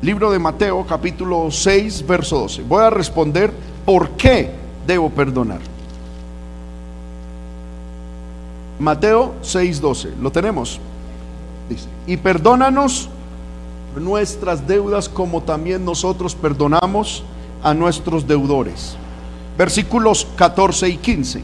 [0.00, 2.62] Libro de Mateo capítulo 6, verso 12.
[2.62, 3.52] Voy a responder
[3.84, 4.52] por qué
[4.86, 5.60] debo perdonar.
[8.78, 10.12] Mateo 6, 12.
[10.20, 10.80] ¿Lo tenemos?
[11.68, 13.08] Dice, y perdónanos
[13.96, 17.22] nuestras deudas como también nosotros perdonamos
[17.62, 18.96] a nuestros deudores.
[19.56, 21.42] Versículos 14 y 15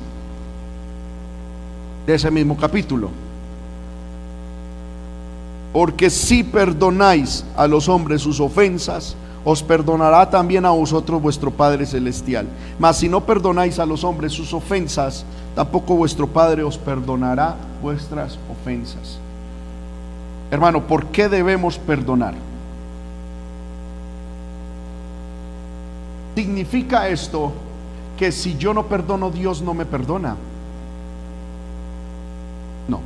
[2.07, 3.11] de ese mismo capítulo.
[5.73, 11.87] Porque si perdonáis a los hombres sus ofensas, os perdonará también a vosotros vuestro Padre
[11.87, 12.47] Celestial.
[12.79, 15.25] Mas si no perdonáis a los hombres sus ofensas,
[15.55, 19.19] tampoco vuestro Padre os perdonará vuestras ofensas.
[20.51, 22.35] Hermano, ¿por qué debemos perdonar?
[26.35, 27.53] ¿Significa esto
[28.17, 30.37] que si yo no perdono, Dios no me perdona?
[32.89, 33.01] No.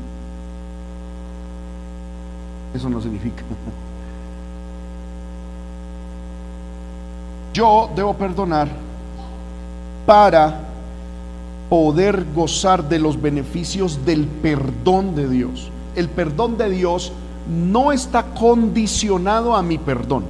[2.74, 3.42] Eso no significa.
[7.55, 8.68] Yo debo perdonar
[10.07, 10.61] para
[11.70, 15.70] poder gozar de los beneficios del perdón de Dios.
[15.95, 17.12] El perdón de Dios
[17.49, 20.24] no está condicionado a mi perdón.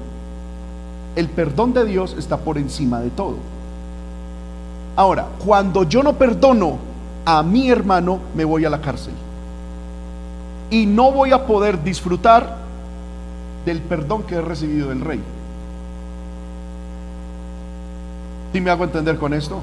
[1.16, 3.36] El perdón de Dios está por encima de todo.
[4.96, 6.78] Ahora, cuando yo no perdono
[7.24, 9.14] a mi hermano, me voy a la cárcel
[10.70, 12.56] y no voy a poder disfrutar
[13.64, 15.22] del perdón que he recibido del rey.
[18.52, 19.60] ¿Sí me hago entender con esto?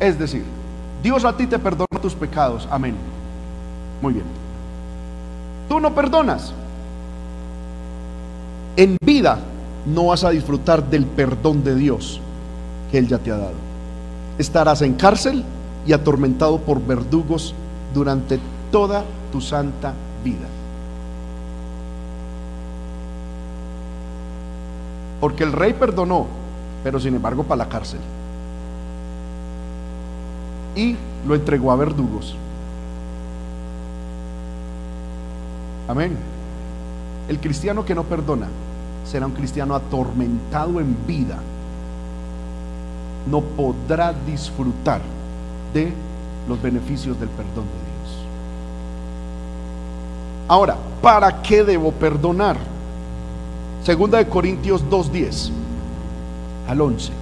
[0.00, 0.44] Es decir,
[1.02, 2.68] Dios a ti te perdona tus pecados.
[2.70, 2.96] Amén.
[4.00, 4.43] Muy bien.
[5.68, 6.52] Tú no perdonas.
[8.76, 9.38] En vida
[9.86, 12.20] no vas a disfrutar del perdón de Dios
[12.90, 13.54] que Él ya te ha dado.
[14.38, 15.44] Estarás en cárcel
[15.86, 17.54] y atormentado por verdugos
[17.92, 18.40] durante
[18.72, 19.92] toda tu santa
[20.24, 20.48] vida.
[25.20, 26.26] Porque el rey perdonó,
[26.82, 28.00] pero sin embargo para la cárcel.
[30.74, 30.96] Y
[31.26, 32.36] lo entregó a verdugos.
[35.88, 36.16] Amén.
[37.28, 38.48] El cristiano que no perdona
[39.04, 41.38] será un cristiano atormentado en vida.
[43.30, 45.00] No podrá disfrutar
[45.72, 45.92] de
[46.48, 48.24] los beneficios del perdón de Dios.
[50.48, 52.56] Ahora, ¿para qué debo perdonar?
[53.82, 55.50] Segunda de Corintios 2.10
[56.68, 57.12] al 11.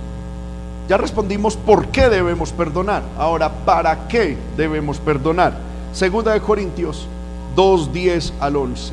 [0.88, 3.02] Ya respondimos por qué debemos perdonar.
[3.16, 5.54] Ahora, ¿para qué debemos perdonar?
[5.92, 7.06] Segunda de Corintios
[7.56, 8.92] 2.10 al 11.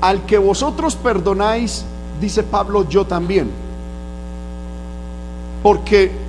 [0.00, 1.84] Al que vosotros perdonáis,
[2.20, 3.50] dice Pablo, yo también.
[5.62, 6.22] Porque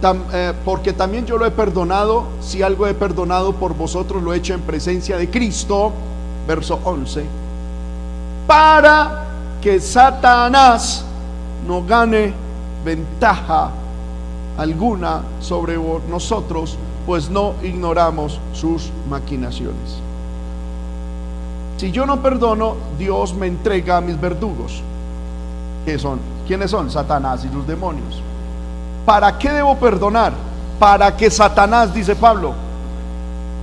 [0.00, 4.36] eh, porque también yo lo he perdonado, si algo he perdonado por vosotros lo he
[4.36, 5.92] hecho en presencia de Cristo,
[6.46, 7.24] verso 11,
[8.46, 9.26] para
[9.60, 11.04] que Satanás
[11.66, 12.32] no gane
[12.84, 13.72] ventaja
[14.56, 15.76] alguna sobre
[16.08, 16.78] nosotros,
[17.08, 19.96] pues no ignoramos sus maquinaciones.
[21.78, 24.82] Si yo no perdono, Dios me entrega a mis verdugos.
[25.86, 26.20] ¿Qué son?
[26.46, 26.90] ¿Quiénes son?
[26.90, 28.20] Satanás y sus demonios.
[29.06, 30.34] ¿Para qué debo perdonar?
[30.78, 32.52] Para que Satanás, dice Pablo,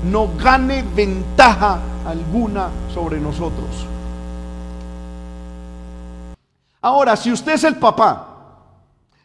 [0.05, 3.85] no gane ventaja alguna sobre nosotros.
[6.81, 8.25] Ahora, si usted es el papá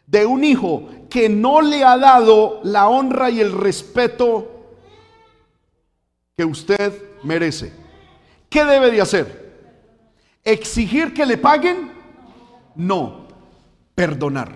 [0.05, 4.49] de un hijo que no le ha dado la honra y el respeto
[6.37, 7.73] que usted merece,
[8.49, 9.51] ¿qué debe de hacer?
[10.41, 11.91] ¿Exigir que le paguen?
[12.75, 13.27] No,
[13.93, 14.53] perdonar.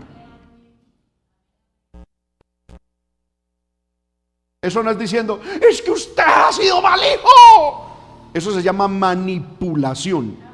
[4.62, 8.32] Eso no es diciendo, es que usted ha sido mal hijo.
[8.34, 10.45] Eso se llama manipulación.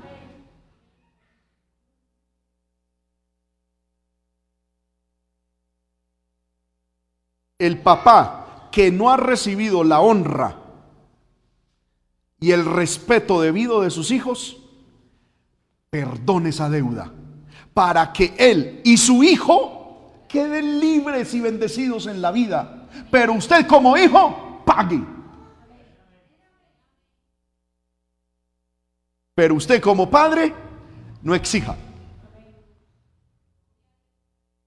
[7.66, 10.58] El papá que no ha recibido la honra
[12.40, 14.58] y el respeto debido de sus hijos,
[15.90, 17.12] perdone esa deuda
[17.74, 23.66] para que él y su hijo queden libres y bendecidos en la vida pero usted
[23.68, 25.02] como hijo, pague.
[29.34, 30.54] Pero usted como padre,
[31.22, 31.76] no exija.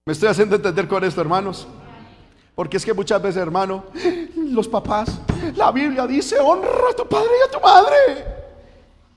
[0.07, 1.66] ¿Me estoy haciendo entender con esto, hermanos?
[2.55, 3.84] Porque es que muchas veces, hermano,
[4.36, 5.20] los papás,
[5.57, 8.24] la Biblia dice, honra a tu padre y a tu madre.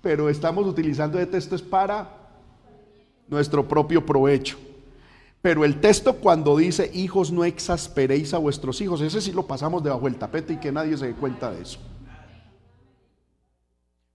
[0.01, 2.09] Pero estamos utilizando de textos para
[3.27, 4.57] nuestro propio provecho.
[5.41, 9.83] Pero el texto cuando dice, hijos, no exasperéis a vuestros hijos, ese sí lo pasamos
[9.83, 11.79] debajo del tapete y que nadie se dé cuenta de eso.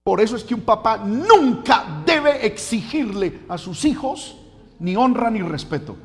[0.02, 4.36] Por eso es que un papá nunca debe exigirle a sus hijos
[4.80, 5.96] ni honra ni respeto.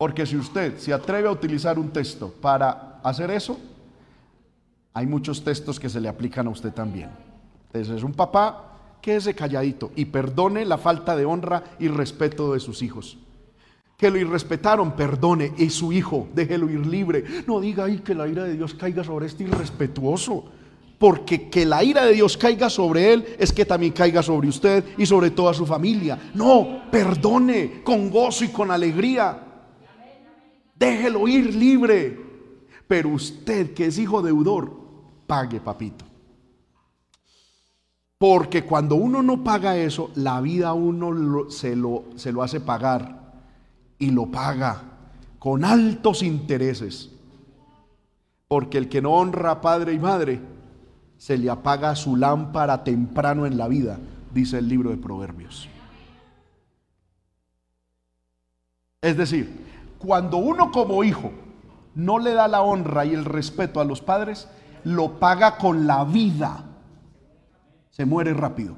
[0.00, 3.60] Porque si usted se atreve a utilizar un texto para hacer eso,
[4.94, 7.10] hay muchos textos que se le aplican a usted también.
[7.66, 12.60] Entonces es un papá quédese calladito y perdone la falta de honra y respeto de
[12.60, 13.18] sus hijos.
[13.98, 17.22] Que lo irrespetaron, perdone, y su hijo, déjelo ir libre.
[17.46, 20.46] No diga ahí que la ira de Dios caiga sobre este irrespetuoso.
[20.98, 24.82] Porque que la ira de Dios caiga sobre él es que también caiga sobre usted
[24.96, 26.18] y sobre toda su familia.
[26.32, 29.48] No, perdone con gozo y con alegría.
[30.80, 32.18] Déjelo ir libre.
[32.88, 34.72] Pero usted que es hijo deudor,
[35.28, 36.04] pague, papito.
[38.18, 43.32] Porque cuando uno no paga eso, la vida uno se, lo, se lo hace pagar
[43.98, 44.82] y lo paga
[45.38, 47.10] con altos intereses.
[48.48, 50.40] Porque el que no honra a padre y madre,
[51.16, 53.98] se le apaga su lámpara temprano en la vida,
[54.34, 55.68] dice el libro de Proverbios.
[59.00, 59.69] Es decir,
[60.00, 61.30] cuando uno como hijo
[61.94, 64.48] no le da la honra y el respeto a los padres,
[64.82, 66.64] lo paga con la vida
[67.90, 68.76] se muere rápido.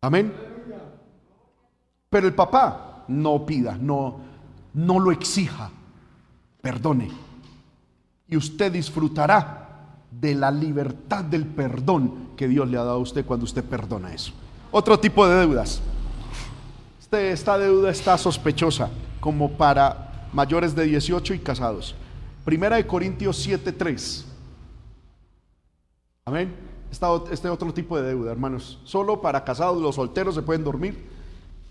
[0.00, 0.32] Amén.
[2.08, 4.20] Pero el papá no pida, no,
[4.72, 5.70] no lo exija,
[6.62, 7.10] perdone.
[8.28, 13.26] Y usted disfrutará de la libertad del perdón que Dios le ha dado a usted
[13.26, 14.32] cuando usted perdona eso.
[14.70, 15.82] Otro tipo de deudas.
[17.10, 18.90] Esta deuda está sospechosa
[19.20, 21.94] como para mayores de 18 y casados.
[22.44, 24.24] Primera de Corintios 7:3.
[26.26, 26.54] Amén.
[27.30, 28.78] Este otro tipo de deuda, hermanos.
[28.84, 31.08] Solo para casados, los solteros se pueden dormir.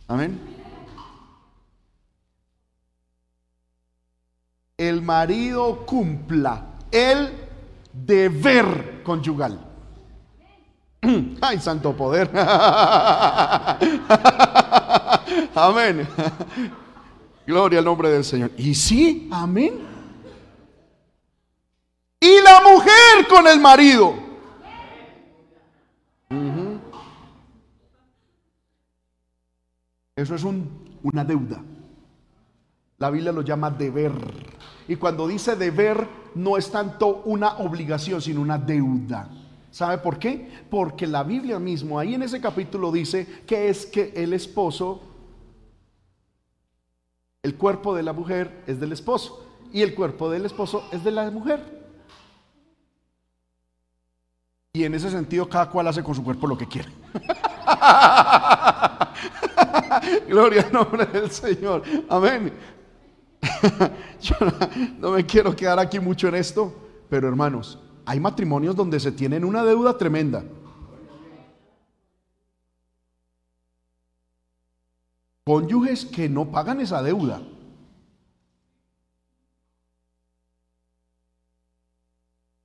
[0.08, 0.40] Amén.
[4.76, 7.32] El marido cumpla el
[7.94, 9.60] deber conyugal.
[11.42, 12.30] Ay, santo poder.
[15.56, 16.08] amén.
[17.46, 18.52] Gloria al nombre del Señor.
[18.58, 19.74] Y sí, amén.
[22.20, 24.28] Y la mujer con el marido.
[30.16, 31.64] Eso es una deuda.
[32.98, 34.12] La Biblia lo llama deber.
[34.88, 39.30] Y cuando dice deber, no es tanto una obligación, sino una deuda.
[39.70, 40.50] ¿Sabe por qué?
[40.72, 45.02] Porque la Biblia mismo, ahí en ese capítulo dice que es que el esposo,
[47.48, 51.12] el cuerpo de la mujer es del esposo y el cuerpo del esposo es de
[51.12, 51.62] la mujer.
[54.74, 56.90] Y en ese sentido cada cual hace con su cuerpo lo que quiere.
[60.28, 61.84] Gloria al nombre del Señor.
[62.10, 62.52] Amén.
[64.20, 64.36] Yo
[65.00, 66.76] no me quiero quedar aquí mucho en esto,
[67.10, 70.44] pero hermanos, hay matrimonios donde se tienen una deuda tremenda.
[75.48, 77.40] Cónyuges que no pagan esa deuda.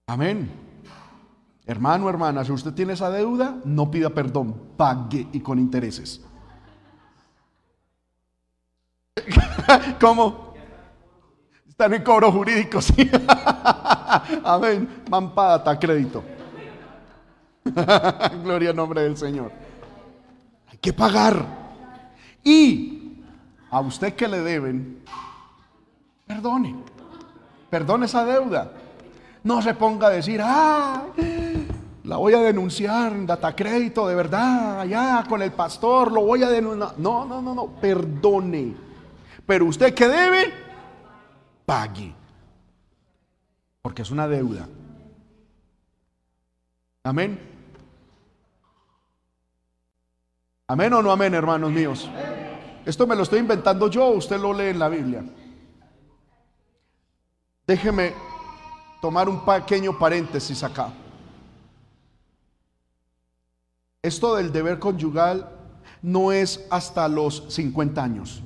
[0.08, 0.50] Amén.
[1.64, 6.20] Hermano, hermana, si usted tiene esa deuda, no pida perdón, pague y con intereses.
[10.00, 10.54] ¿Cómo?
[11.68, 13.08] Están en cobro jurídico, sí.
[14.42, 15.04] Amén.
[15.08, 16.24] Mampada, crédito.
[18.42, 19.52] Gloria al nombre del Señor.
[20.66, 21.61] Hay que pagar.
[22.44, 23.22] Y
[23.70, 25.02] a usted que le deben,
[26.26, 26.74] perdone.
[27.70, 28.72] Perdone esa deuda.
[29.44, 31.04] No se ponga a decir, ah,
[32.04, 36.42] la voy a denunciar en data crédito, de verdad, allá con el pastor, lo voy
[36.42, 36.98] a denunciar.
[36.98, 38.74] No, no, no, no, perdone.
[39.46, 40.52] Pero usted que debe,
[41.64, 42.14] pague.
[43.80, 44.68] Porque es una deuda.
[47.04, 47.51] Amén.
[50.72, 52.08] Amén o no amén, hermanos míos.
[52.86, 55.22] Esto me lo estoy inventando yo, usted lo lee en la Biblia.
[57.66, 58.14] Déjeme
[59.02, 60.90] tomar un pequeño paréntesis acá.
[64.00, 65.46] Esto del deber conyugal
[66.00, 68.42] no es hasta los 50 años.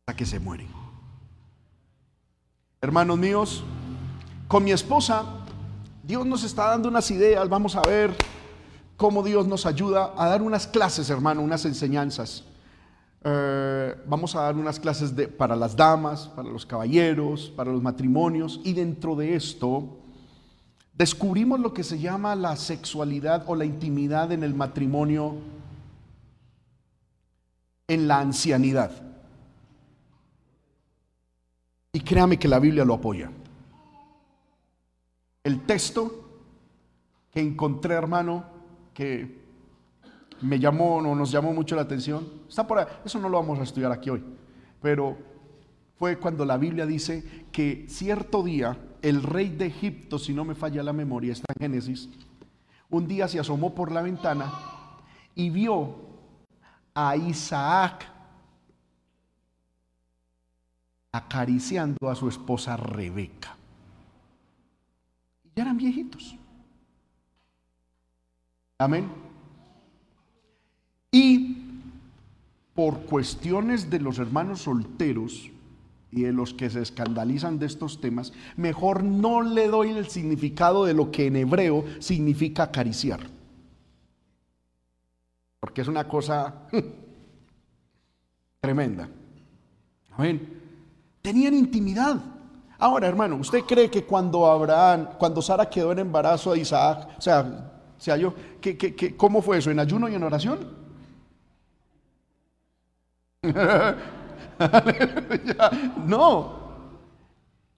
[0.00, 0.68] Hasta que se mueren.
[2.82, 3.64] Hermanos míos,
[4.48, 5.37] con mi esposa,
[6.08, 7.46] Dios nos está dando unas ideas.
[7.50, 8.16] Vamos a ver
[8.96, 12.44] cómo Dios nos ayuda a dar unas clases, hermano, unas enseñanzas.
[13.22, 17.82] Eh, vamos a dar unas clases de, para las damas, para los caballeros, para los
[17.82, 19.98] matrimonios y dentro de esto
[20.94, 25.34] descubrimos lo que se llama la sexualidad o la intimidad en el matrimonio
[27.86, 28.92] en la ancianidad.
[31.92, 33.30] Y créame que la Biblia lo apoya.
[35.44, 36.28] El texto
[37.32, 38.44] que encontré, hermano,
[38.94, 39.38] que
[40.40, 42.26] me llamó, no, nos llamó mucho la atención.
[42.48, 42.86] Está por ahí.
[43.04, 44.22] Eso no lo vamos a estudiar aquí hoy.
[44.80, 45.16] Pero
[45.98, 50.54] fue cuando la Biblia dice que cierto día el rey de Egipto, si no me
[50.54, 52.08] falla la memoria, está en Génesis,
[52.90, 54.52] un día se asomó por la ventana
[55.34, 55.96] y vio
[56.94, 58.06] a Isaac
[61.12, 63.57] acariciando a su esposa Rebeca.
[65.58, 66.36] Ya eran viejitos.
[68.78, 69.08] Amén.
[71.10, 71.56] Y
[72.76, 75.50] por cuestiones de los hermanos solteros
[76.12, 80.84] y de los que se escandalizan de estos temas, mejor no le doy el significado
[80.84, 83.18] de lo que en hebreo significa acariciar.
[85.58, 86.68] Porque es una cosa
[88.60, 89.08] tremenda.
[90.16, 90.60] Amén.
[91.20, 92.37] Tenían intimidad.
[92.78, 97.20] Ahora, hermano, ¿usted cree que cuando Abraham, cuando Sara quedó en embarazo de Isaac, o
[97.20, 99.72] sea, yo, ¿qué, cómo fue eso?
[99.72, 100.60] ¿En ayuno y en oración?
[106.06, 106.68] no.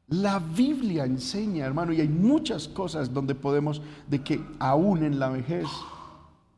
[0.08, 5.30] La Biblia enseña, hermano, y hay muchas cosas donde podemos, de que aún en la
[5.30, 5.66] vejez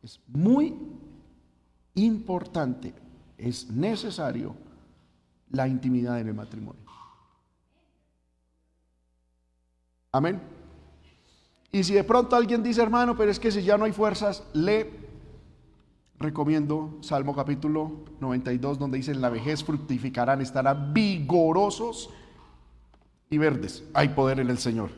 [0.02, 0.74] es muy
[1.94, 2.92] importante,
[3.38, 4.56] es necesario
[5.50, 6.81] la intimidad en el matrimonio.
[10.14, 10.42] Amén.
[11.70, 14.44] Y si de pronto alguien dice, hermano, pero es que si ya no hay fuerzas,
[14.52, 14.90] le
[16.18, 22.10] recomiendo Salmo capítulo 92, donde dice, en la vejez fructificarán, estarán vigorosos
[23.30, 23.84] y verdes.
[23.94, 24.90] Hay poder en el Señor.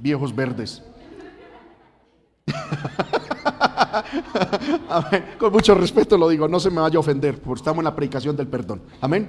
[0.00, 0.84] Viejos verdes.
[5.38, 7.96] Con mucho respeto lo digo, no se me vaya a ofender, porque estamos en la
[7.96, 8.82] predicación del perdón.
[9.00, 9.28] Amén.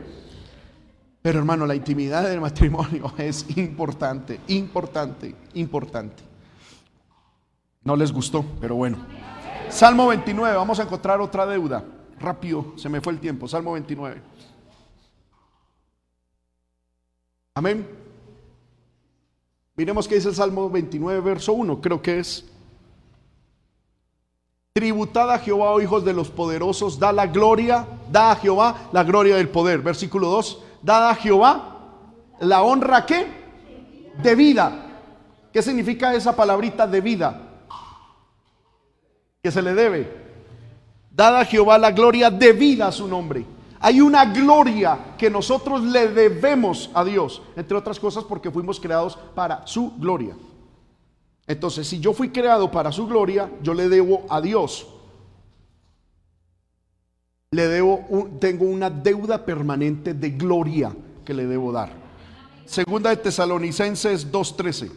[1.21, 6.23] Pero hermano, la intimidad del matrimonio es importante, importante, importante.
[7.83, 8.97] No les gustó, pero bueno.
[9.69, 11.83] Salmo 29, vamos a encontrar otra deuda.
[12.19, 13.47] Rápido, se me fue el tiempo.
[13.47, 14.21] Salmo 29.
[17.55, 17.87] Amén.
[19.75, 22.45] Miremos qué dice el Salmo 29, verso 1, creo que es.
[24.73, 29.03] Tributad a Jehová, oh hijos de los poderosos, da la gloria, da a Jehová la
[29.03, 29.81] gloria del poder.
[29.81, 31.79] Versículo 2, da a Jehová
[32.39, 33.27] la honra que
[34.21, 34.87] de vida.
[35.51, 37.47] ¿Qué significa esa palabrita de vida?
[39.41, 40.21] que se le debe.
[41.11, 43.45] Dada a Jehová la gloria debida a su nombre.
[43.79, 49.17] Hay una gloria que nosotros le debemos a Dios, entre otras cosas porque fuimos creados
[49.33, 50.35] para su gloria.
[51.47, 54.87] Entonces, si yo fui creado para su gloria, yo le debo a Dios.
[57.53, 60.95] Le debo, tengo una deuda permanente de gloria
[61.25, 61.91] que le debo dar.
[62.65, 64.89] Segunda de Tesalonicenses 2.13.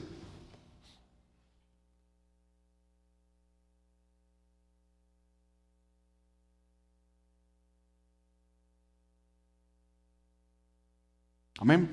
[11.58, 11.90] Amén.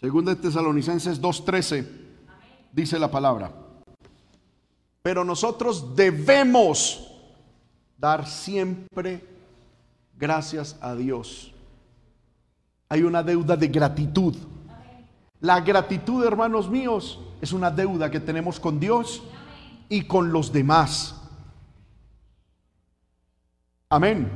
[0.00, 1.86] Segunda de Tesalonicenses 2.13
[2.72, 3.52] dice la palabra.
[5.02, 7.06] Pero nosotros debemos
[7.98, 9.29] dar siempre
[10.20, 11.52] gracias a Dios.
[12.90, 14.36] Hay una deuda de gratitud.
[15.40, 19.22] La gratitud, hermanos míos, es una deuda que tenemos con Dios
[19.88, 21.16] y con los demás.
[23.88, 24.30] Amén.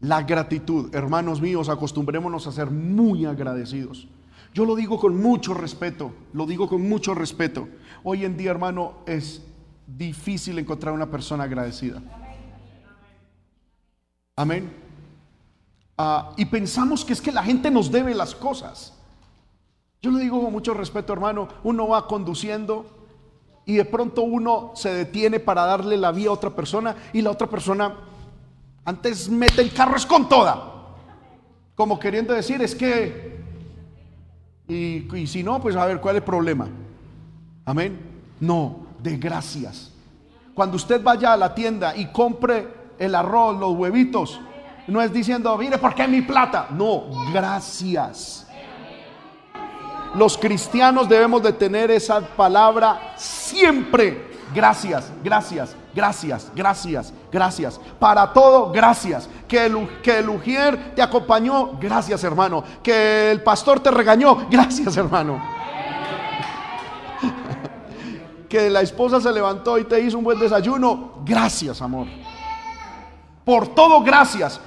[0.00, 4.08] La gratitud, hermanos míos, acostumbrémonos a ser muy agradecidos.
[4.52, 7.68] Yo lo digo con mucho respeto, lo digo con mucho respeto.
[8.02, 9.42] Hoy en día, hermano, es
[9.86, 12.02] difícil encontrar una persona agradecida.
[14.36, 14.72] Amén.
[15.98, 18.94] Ah, y pensamos que es que la gente nos debe las cosas.
[20.00, 22.86] Yo le digo con mucho respeto, hermano, uno va conduciendo
[23.66, 27.30] y de pronto uno se detiene para darle la vía a otra persona y la
[27.30, 27.94] otra persona
[28.84, 30.70] antes mete el carro es con toda.
[31.76, 33.40] Como queriendo decir, es que,
[34.66, 36.68] y, y si no, pues a ver, ¿cuál es el problema?
[37.64, 38.00] Amén.
[38.40, 39.92] No, de gracias.
[40.54, 44.40] Cuando usted vaya a la tienda y compre el arroz, los huevitos,
[44.86, 46.66] no es diciendo, mire, ¿por qué mi plata?
[46.70, 48.46] No, gracias.
[50.14, 54.32] Los cristianos debemos de tener esa palabra siempre.
[54.54, 57.80] Gracias, gracias, gracias, gracias, gracias.
[57.98, 59.28] Para todo, gracias.
[59.48, 62.62] Que el, que el Ujier te acompañó, gracias hermano.
[62.82, 65.42] Que el pastor te regañó, gracias hermano.
[68.48, 72.06] que la esposa se levantó y te hizo un buen desayuno, gracias amor.
[73.44, 74.60] Por todo, gracias.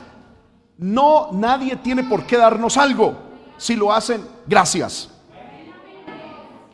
[0.78, 3.16] No, nadie tiene por qué darnos algo.
[3.58, 5.10] Si lo hacen, gracias.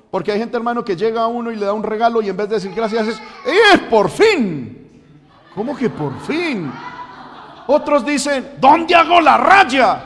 [0.09, 2.35] Porque hay gente, hermano, que llega a uno y le da un regalo y en
[2.35, 5.03] vez de decir gracias es, ¡eh, por fin!
[5.55, 6.71] ¿Cómo que por fin?
[7.67, 10.05] Otros dicen, ¿dónde hago la raya?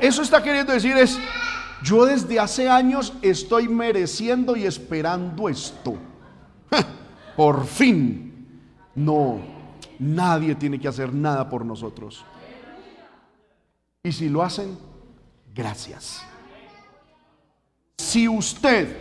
[0.00, 1.18] Eso está queriendo decir es,
[1.82, 5.96] yo desde hace años estoy mereciendo y esperando esto.
[7.36, 8.28] Por fin.
[8.94, 9.40] No,
[10.02, 12.24] nadie tiene que hacer nada por nosotros.
[14.02, 14.76] Y si lo hacen,
[15.54, 16.22] gracias.
[17.98, 18.96] Si usted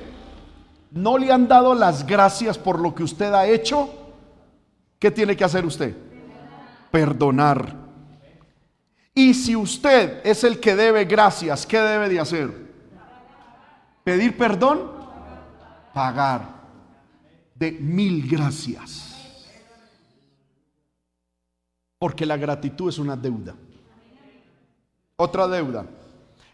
[0.91, 3.89] no le han dado las gracias por lo que usted ha hecho,
[4.99, 5.95] ¿qué tiene que hacer usted?
[6.91, 7.75] Perdonar.
[9.13, 12.71] Y si usted es el que debe gracias, ¿qué debe de hacer?
[14.03, 14.91] Pedir perdón,
[15.93, 16.61] pagar
[17.55, 19.10] de mil gracias.
[22.01, 23.53] Porque la gratitud es una deuda.
[25.15, 25.85] Otra deuda.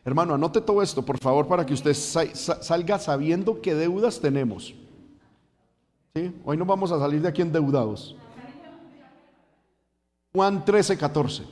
[0.04, 4.76] Hermano, anote todo esto, por favor, para que usted salga sabiendo qué deudas tenemos.
[6.14, 6.36] ¿Sí?
[6.44, 8.14] Hoy no vamos a salir de aquí endeudados.
[10.34, 11.46] Juan 13, 14.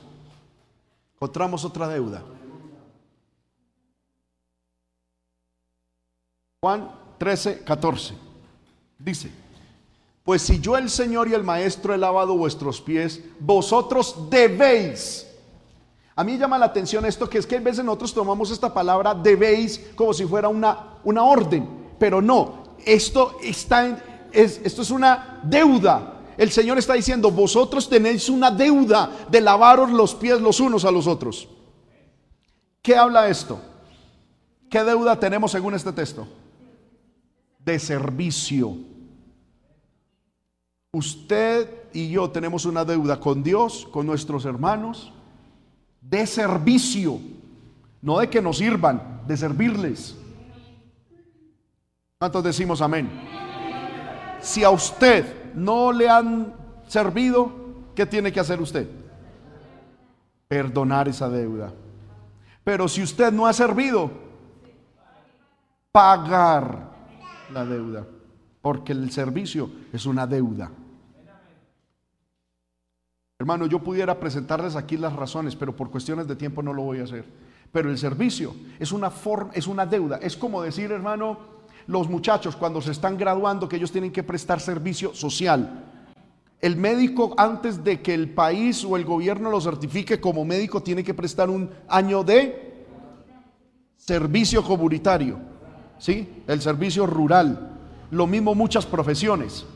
[1.14, 2.22] Encontramos otra deuda.
[6.60, 8.14] Juan 13, 14.
[8.98, 9.45] Dice,
[10.26, 15.26] pues si yo el Señor y el Maestro he lavado vuestros pies, vosotros debéis
[16.18, 19.14] a mí llama la atención esto, que es que a veces nosotros tomamos esta palabra
[19.14, 21.68] debéis como si fuera una, una orden,
[21.98, 24.02] pero no, esto, está
[24.32, 26.14] es, esto es una deuda.
[26.38, 30.90] El Señor está diciendo, vosotros tenéis una deuda de lavaros los pies los unos a
[30.90, 31.48] los otros.
[32.80, 33.60] ¿Qué habla esto?
[34.70, 36.26] ¿Qué deuda tenemos según este texto?
[37.58, 38.74] De servicio.
[40.96, 45.12] Usted y yo tenemos una deuda con Dios, con nuestros hermanos,
[46.00, 47.18] de servicio,
[48.00, 50.16] no de que nos sirvan, de servirles.
[52.18, 53.10] ¿Cuántos decimos amén?
[54.40, 56.54] Si a usted no le han
[56.86, 57.52] servido,
[57.94, 58.88] ¿qué tiene que hacer usted?
[60.48, 61.74] Perdonar esa deuda.
[62.64, 64.10] Pero si usted no ha servido,
[65.92, 66.90] pagar
[67.52, 68.06] la deuda.
[68.62, 70.70] Porque el servicio es una deuda.
[73.38, 77.00] Hermano, yo pudiera presentarles aquí las razones, pero por cuestiones de tiempo no lo voy
[77.00, 77.26] a hacer.
[77.70, 80.16] Pero el servicio es una forma, es una deuda.
[80.22, 81.38] Es como decir, hermano,
[81.86, 85.84] los muchachos cuando se están graduando que ellos tienen que prestar servicio social.
[86.62, 91.04] El médico antes de que el país o el gobierno lo certifique como médico tiene
[91.04, 92.86] que prestar un año de
[93.96, 95.38] servicio comunitario,
[95.98, 96.42] ¿sí?
[96.46, 97.76] El servicio rural.
[98.10, 99.66] Lo mismo muchas profesiones.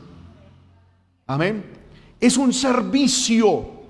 [1.27, 1.80] Amén.
[2.21, 3.81] Es un servicio.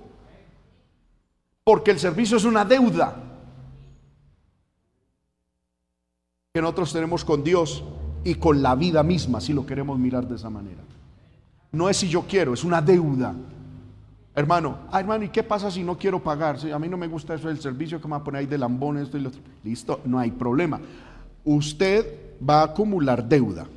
[1.64, 3.16] Porque el servicio es una deuda
[6.54, 7.84] que nosotros tenemos con Dios
[8.24, 10.82] y con la vida misma, si lo queremos mirar de esa manera.
[11.72, 13.34] No es si yo quiero, es una deuda.
[14.34, 16.60] Hermano, ah, hermano, ¿y qué pasa si no quiero pagar?
[16.60, 18.46] Si a mí no me gusta eso del servicio que me va a poner ahí
[18.48, 19.42] de lambón, esto y lo otro.
[19.64, 20.80] Listo, no hay problema.
[21.44, 23.68] Usted va a acumular deuda.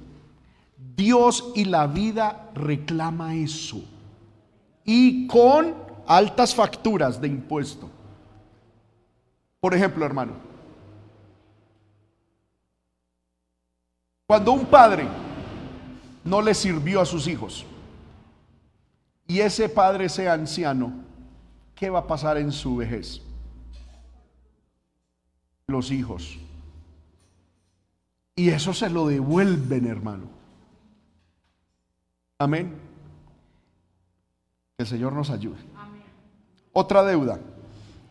[0.97, 3.83] Dios y la vida reclama eso.
[4.85, 5.74] Y con
[6.07, 7.89] altas facturas de impuesto.
[9.61, 10.35] Por ejemplo, hermano,
[14.26, 15.07] cuando un padre
[16.24, 17.64] no le sirvió a sus hijos,
[19.26, 20.93] y ese padre sea anciano,
[21.74, 23.22] ¿qué va a pasar en su vejez?
[25.66, 26.39] Los hijos.
[28.37, 30.28] Y eso se lo devuelven, hermano.
[32.39, 32.84] Amén.
[34.77, 35.62] Que el Señor nos ayude.
[36.72, 37.39] Otra deuda.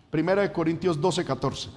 [0.10, 1.70] Primera de Corintios 12, 14.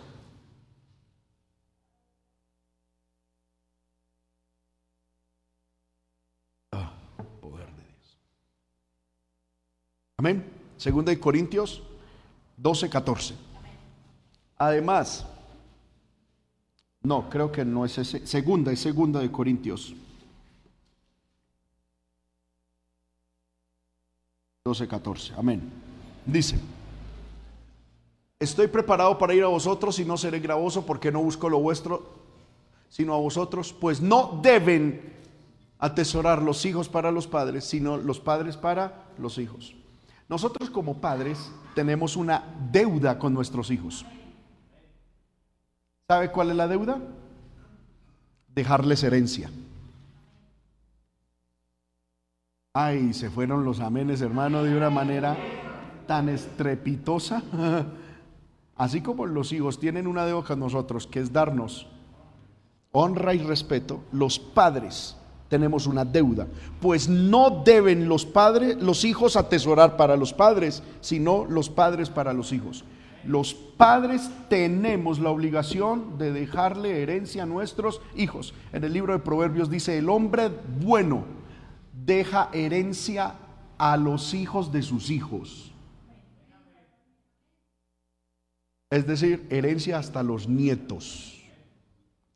[10.18, 10.44] Amén.
[10.76, 11.82] Segunda de Corintios
[12.56, 13.34] 12, 14.
[14.56, 15.26] Además,
[17.02, 18.26] no, creo que no es ese.
[18.26, 19.94] Segunda es segunda de Corintios
[24.66, 25.32] 12, 14.
[25.36, 25.62] Amén.
[26.24, 26.58] Dice,
[28.40, 32.02] estoy preparado para ir a vosotros y no seré gravoso porque no busco lo vuestro,
[32.88, 35.14] sino a vosotros, pues no deben
[35.78, 39.76] atesorar los hijos para los padres, sino los padres para los hijos.
[40.28, 42.42] Nosotros como padres tenemos una
[42.72, 44.04] deuda con nuestros hijos.
[46.08, 47.00] ¿Sabe cuál es la deuda?
[48.52, 49.48] Dejarles herencia.
[52.78, 55.34] Ay, se fueron los amenes, hermano, de una manera
[56.06, 57.42] tan estrepitosa.
[58.76, 61.86] Así como los hijos tienen una deuda con nosotros, que es darnos
[62.92, 65.16] honra y respeto, los padres
[65.48, 66.48] tenemos una deuda,
[66.78, 72.34] pues no deben los padres, los hijos atesorar para los padres, sino los padres para
[72.34, 72.84] los hijos.
[73.24, 78.52] Los padres tenemos la obligación de dejarle herencia a nuestros hijos.
[78.74, 81.45] En el libro de Proverbios dice, el hombre bueno
[82.04, 83.34] deja herencia
[83.78, 85.72] a los hijos de sus hijos.
[88.90, 91.42] Es decir, herencia hasta los nietos.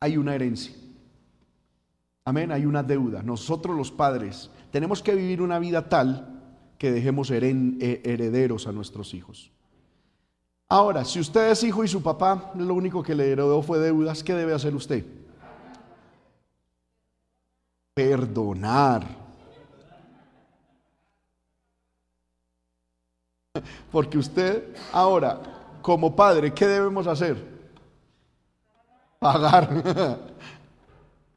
[0.01, 0.75] Hay una herencia.
[2.25, 3.23] Amén, hay una deuda.
[3.23, 6.43] Nosotros los padres tenemos que vivir una vida tal
[6.79, 9.51] que dejemos eh, herederos a nuestros hijos.
[10.69, 14.23] Ahora, si usted es hijo y su papá lo único que le heredó fue deudas,
[14.23, 15.05] ¿qué debe hacer usted?
[17.93, 19.20] Perdonar.
[23.93, 25.41] Porque usted, ahora,
[25.83, 27.37] como padre, ¿qué debemos hacer?
[29.19, 30.19] Pagar.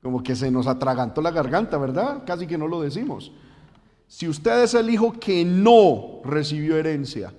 [0.02, 2.24] Como que se nos atragantó la garganta, ¿verdad?
[2.26, 3.32] Casi que no lo decimos.
[4.08, 7.34] Si usted es el hijo que no recibió herencia,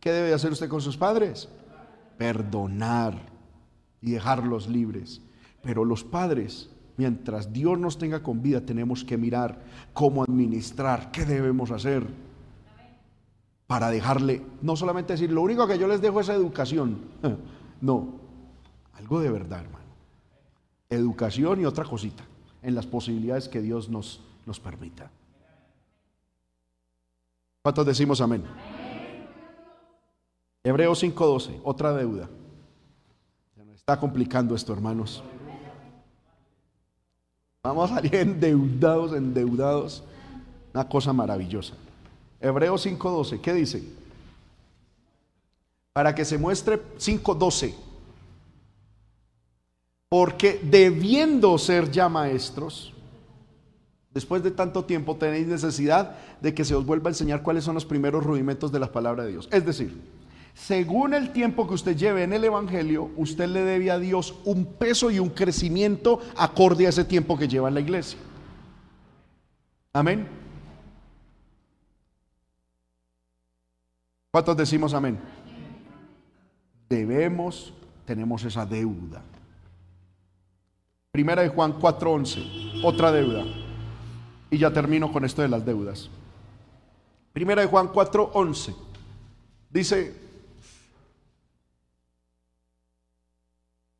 [0.00, 1.48] ¿qué debe hacer usted con sus padres?
[2.16, 3.14] Perdonar
[4.00, 5.20] y dejarlos libres.
[5.62, 9.58] Pero los padres, mientras Dios nos tenga con vida, tenemos que mirar
[9.92, 12.06] cómo administrar, qué debemos hacer
[13.70, 16.98] para dejarle, no solamente decir, lo único que yo les dejo es educación.
[17.82, 18.08] No,
[18.92, 19.80] algo de verdad, hermano
[20.90, 22.24] educación y otra cosita,
[22.62, 25.10] en las posibilidades que Dios nos, nos permita.
[27.62, 28.42] ¿Cuántos decimos amén?
[30.64, 32.28] Hebreos 5:12, otra deuda.
[33.54, 35.22] Se nos está complicando esto, hermanos.
[37.62, 40.02] Vamos a salir endeudados, endeudados.
[40.74, 41.74] Una cosa maravillosa.
[42.40, 43.82] Hebreos 5:12, ¿qué dice?
[45.92, 47.74] Para que se muestre 5:12
[50.10, 52.92] porque debiendo ser ya maestros,
[54.12, 57.74] después de tanto tiempo tenéis necesidad de que se os vuelva a enseñar cuáles son
[57.74, 59.48] los primeros rudimentos de la palabra de Dios.
[59.52, 59.96] Es decir,
[60.52, 64.64] según el tiempo que usted lleve en el Evangelio, usted le debe a Dios un
[64.64, 68.18] peso y un crecimiento acorde a ese tiempo que lleva en la iglesia.
[69.92, 70.26] Amén.
[74.30, 75.18] ¿Cuántos decimos amén?
[76.88, 77.72] Debemos,
[78.04, 79.22] tenemos esa deuda.
[81.10, 83.44] Primera de Juan 4:11, otra deuda.
[84.50, 86.08] Y ya termino con esto de las deudas.
[87.32, 88.74] Primera de Juan 4:11.
[89.68, 90.16] Dice,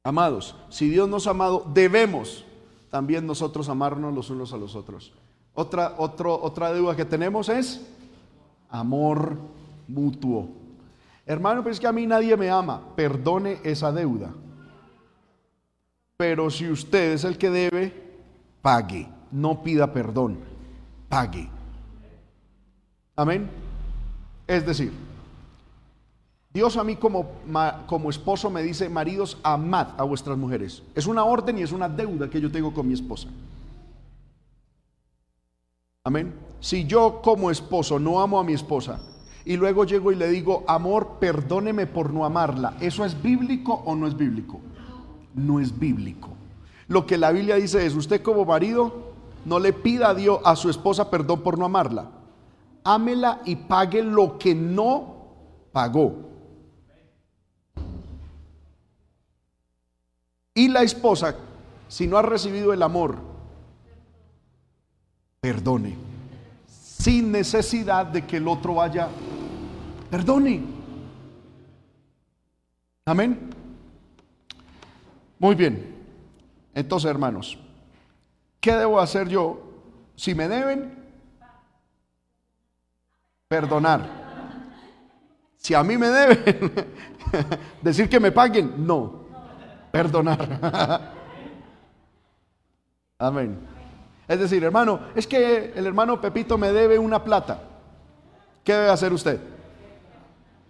[0.02, 2.44] amados, si Dios nos ha amado, debemos
[2.90, 5.12] también nosotros amarnos los unos a los otros.
[5.54, 7.86] Otra, otra deuda que tenemos es
[8.68, 9.36] amor
[9.90, 10.48] mutuo.
[11.26, 12.94] Hermano, pues es que a mí nadie me ama.
[12.96, 14.32] Perdone esa deuda.
[16.16, 17.92] Pero si usted es el que debe,
[18.62, 19.08] pague.
[19.30, 20.38] No pida perdón.
[21.08, 21.48] Pague.
[23.16, 23.48] Amén.
[24.46, 24.92] Es decir,
[26.52, 27.30] Dios a mí como,
[27.86, 30.82] como esposo me dice, maridos, amad a vuestras mujeres.
[30.94, 33.28] Es una orden y es una deuda que yo tengo con mi esposa.
[36.02, 36.34] Amén.
[36.58, 39.00] Si yo como esposo no amo a mi esposa
[39.44, 43.94] y luego llego y le digo, amor, perdóneme por no amarla, ¿eso es bíblico o
[43.94, 44.60] no es bíblico?
[45.34, 46.30] No es bíblico.
[46.88, 49.12] Lo que la Biblia dice es, usted como marido
[49.44, 52.10] no le pida a Dios, a su esposa perdón por no amarla.
[52.84, 55.14] Ámela y pague lo que no
[55.72, 56.30] pagó.
[60.54, 61.36] Y la esposa,
[61.88, 63.16] si no ha recibido el amor
[65.40, 66.09] perdone,
[67.00, 69.08] sin necesidad de que el otro vaya,
[70.10, 70.62] perdone.
[73.06, 73.50] Amén.
[75.38, 75.96] Muy bien.
[76.74, 77.58] Entonces, hermanos,
[78.60, 79.62] ¿qué debo hacer yo?
[80.14, 80.94] Si me deben,
[83.48, 84.20] perdonar.
[85.56, 86.72] Si a mí me deben,
[87.82, 89.24] decir que me paguen, no,
[89.90, 91.10] perdonar.
[93.18, 93.69] Amén.
[94.30, 97.64] Es decir, hermano, es que el hermano Pepito me debe una plata.
[98.62, 99.40] ¿Qué debe hacer usted?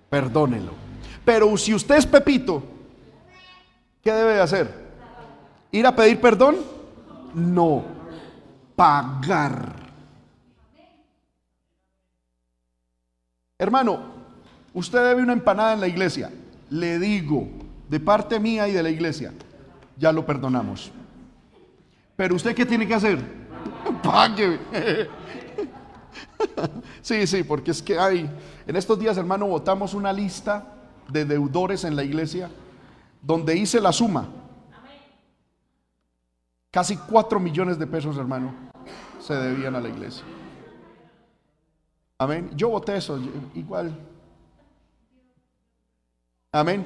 [0.08, 0.72] Perdónelo.
[1.26, 2.62] Pero si usted es Pepito,
[4.02, 4.72] ¿qué debe hacer?
[5.72, 6.56] ¿Ir a pedir perdón?
[7.34, 7.84] No,
[8.74, 9.74] pagar.
[13.58, 14.00] Hermano,
[14.72, 16.30] usted debe una empanada en la iglesia.
[16.70, 17.46] Le digo,
[17.90, 19.34] de parte mía y de la iglesia,
[19.98, 20.90] ya lo perdonamos.
[22.16, 23.39] Pero usted qué tiene que hacer?
[27.02, 28.30] Sí, sí, porque es que hay,
[28.66, 30.74] en estos días, hermano, votamos una lista
[31.08, 32.50] de deudores en la iglesia
[33.22, 34.28] donde hice la suma.
[36.70, 38.54] Casi cuatro millones de pesos, hermano,
[39.18, 40.24] se debían a la iglesia.
[42.18, 42.50] Amén.
[42.54, 43.18] Yo voté eso,
[43.54, 43.96] igual.
[46.52, 46.84] Amén.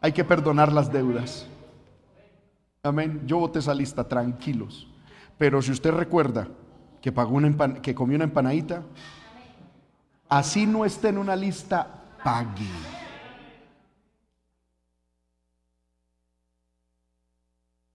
[0.00, 1.46] Hay que perdonar las deudas.
[2.82, 3.22] Amén.
[3.26, 4.88] Yo voté esa lista, tranquilos.
[5.38, 6.48] Pero si usted recuerda
[7.00, 8.82] que pagó una que comió una empanadita,
[10.28, 11.86] así no esté en una lista,
[12.22, 12.68] pague.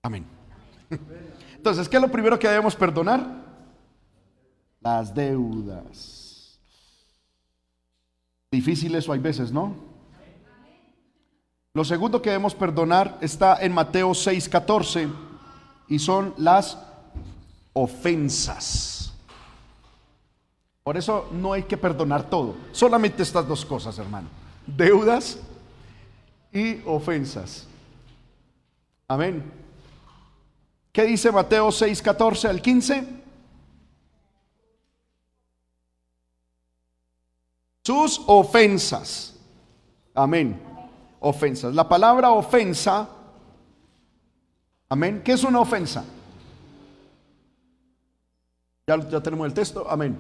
[0.02, 0.26] Amén.
[1.56, 3.26] Entonces, ¿qué es lo primero que debemos perdonar?
[4.80, 6.60] Las deudas.
[8.50, 9.76] Difícil eso hay veces, ¿no?
[11.74, 15.12] Lo segundo que debemos perdonar está en Mateo 6:14
[15.90, 16.78] y son las
[17.78, 19.14] ofensas.
[20.84, 22.56] Por eso no hay que perdonar todo.
[22.72, 24.30] Solamente estas dos cosas, hermano.
[24.66, 25.38] Deudas
[26.52, 27.68] y ofensas.
[29.08, 29.44] Amén.
[30.92, 33.08] ¿Qué dice Mateo 6, 14 al 15?
[37.84, 39.36] Sus ofensas.
[40.16, 40.60] Amén.
[41.20, 41.76] Ofensas.
[41.76, 43.08] La palabra ofensa.
[44.90, 45.22] Amén.
[45.24, 46.04] ¿Qué es una ofensa?
[48.90, 49.86] Ya, tenemos el texto.
[49.90, 50.18] Amén.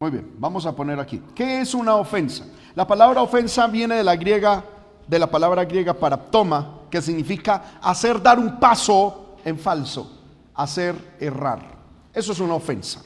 [0.00, 1.22] Muy bien, vamos a poner aquí.
[1.36, 2.44] ¿Qué es una ofensa?
[2.74, 4.64] La palabra ofensa viene de la griega,
[5.06, 10.20] de la palabra griega para toma, que significa hacer dar un paso en falso,
[10.52, 11.78] hacer errar.
[12.12, 13.00] Eso es una ofensa.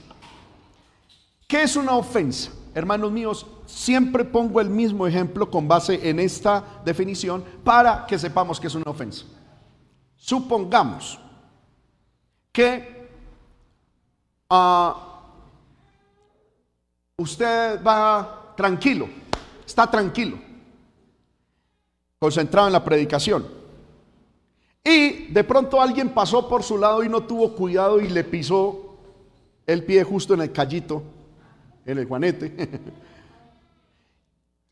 [1.46, 2.52] ¿Qué es una ofensa?
[2.74, 8.58] Hermanos míos, siempre pongo el mismo ejemplo con base en esta definición para que sepamos
[8.58, 9.26] que es una ofensa.
[10.16, 11.20] Supongamos
[12.50, 12.95] que
[14.48, 15.22] Ah,
[17.16, 19.08] usted va tranquilo,
[19.66, 20.38] está tranquilo,
[22.18, 23.46] concentrado en la predicación.
[24.84, 28.96] Y de pronto alguien pasó por su lado y no tuvo cuidado y le pisó
[29.66, 31.02] el pie justo en el callito,
[31.84, 32.70] en el juanete.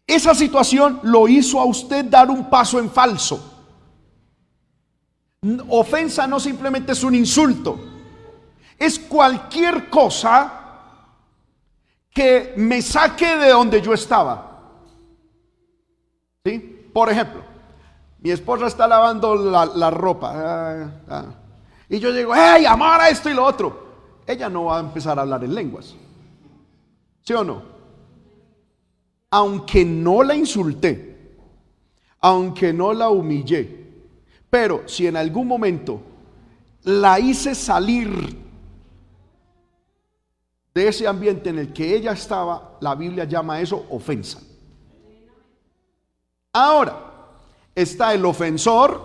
[0.06, 3.50] Esa situación lo hizo a usted dar un paso en falso.
[5.68, 7.93] Ofensa no simplemente es un insulto
[8.78, 10.60] es cualquier cosa
[12.10, 14.52] que me saque de donde yo estaba.
[16.44, 16.88] ¿Sí?
[16.92, 17.42] Por ejemplo,
[18.20, 20.32] mi esposa está lavando la, ropa.
[20.34, 21.24] Ah, ah.
[21.88, 23.84] y yo digo, ¡hey, amar a esto y lo otro!
[24.26, 25.94] Ella no va a empezar a hablar en lenguas.
[27.22, 27.62] ¿Sí o no?
[29.30, 31.36] Aunque no la insulté,
[32.20, 33.82] aunque no la humillé,
[34.48, 36.00] Pero si en algún momento
[36.84, 38.43] la hice salir
[40.74, 44.40] de ese ambiente en el que ella estaba, la Biblia llama eso ofensa.
[46.52, 46.98] Ahora,
[47.74, 49.00] está el ofensor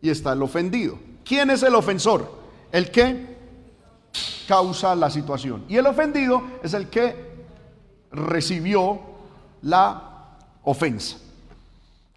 [0.00, 0.98] y está el ofendido.
[1.24, 2.30] ¿Quién es el ofensor?
[2.70, 3.36] El que
[4.46, 5.64] causa la situación.
[5.68, 7.46] Y el ofendido es el que
[8.12, 9.00] recibió
[9.62, 11.18] la ofensa.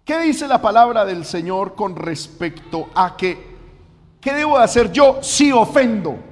[0.04, 3.56] ¿Qué dice la palabra del Señor con respecto a que,
[4.20, 6.29] ¿qué debo hacer yo si ofendo?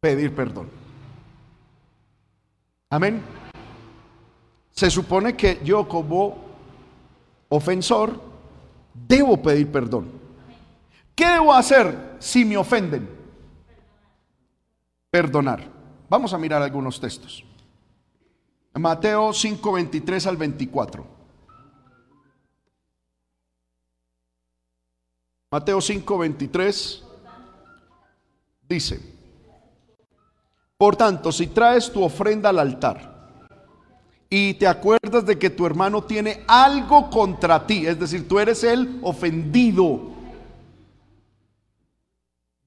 [0.00, 0.68] Pedir perdón.
[2.88, 3.22] Amén.
[4.70, 6.38] Se supone que yo como
[7.50, 8.20] ofensor
[8.94, 10.10] debo pedir perdón.
[11.14, 13.08] ¿Qué debo hacer si me ofenden?
[15.10, 15.68] Perdonar.
[16.08, 17.44] Vamos a mirar algunos textos.
[18.74, 21.06] Mateo 5, 23 al 24.
[25.50, 27.04] Mateo 5, 23
[28.68, 29.09] dice,
[30.80, 33.12] por tanto, si traes tu ofrenda al altar
[34.30, 38.64] y te acuerdas de que tu hermano tiene algo contra ti, es decir, tú eres
[38.64, 40.00] el ofendido,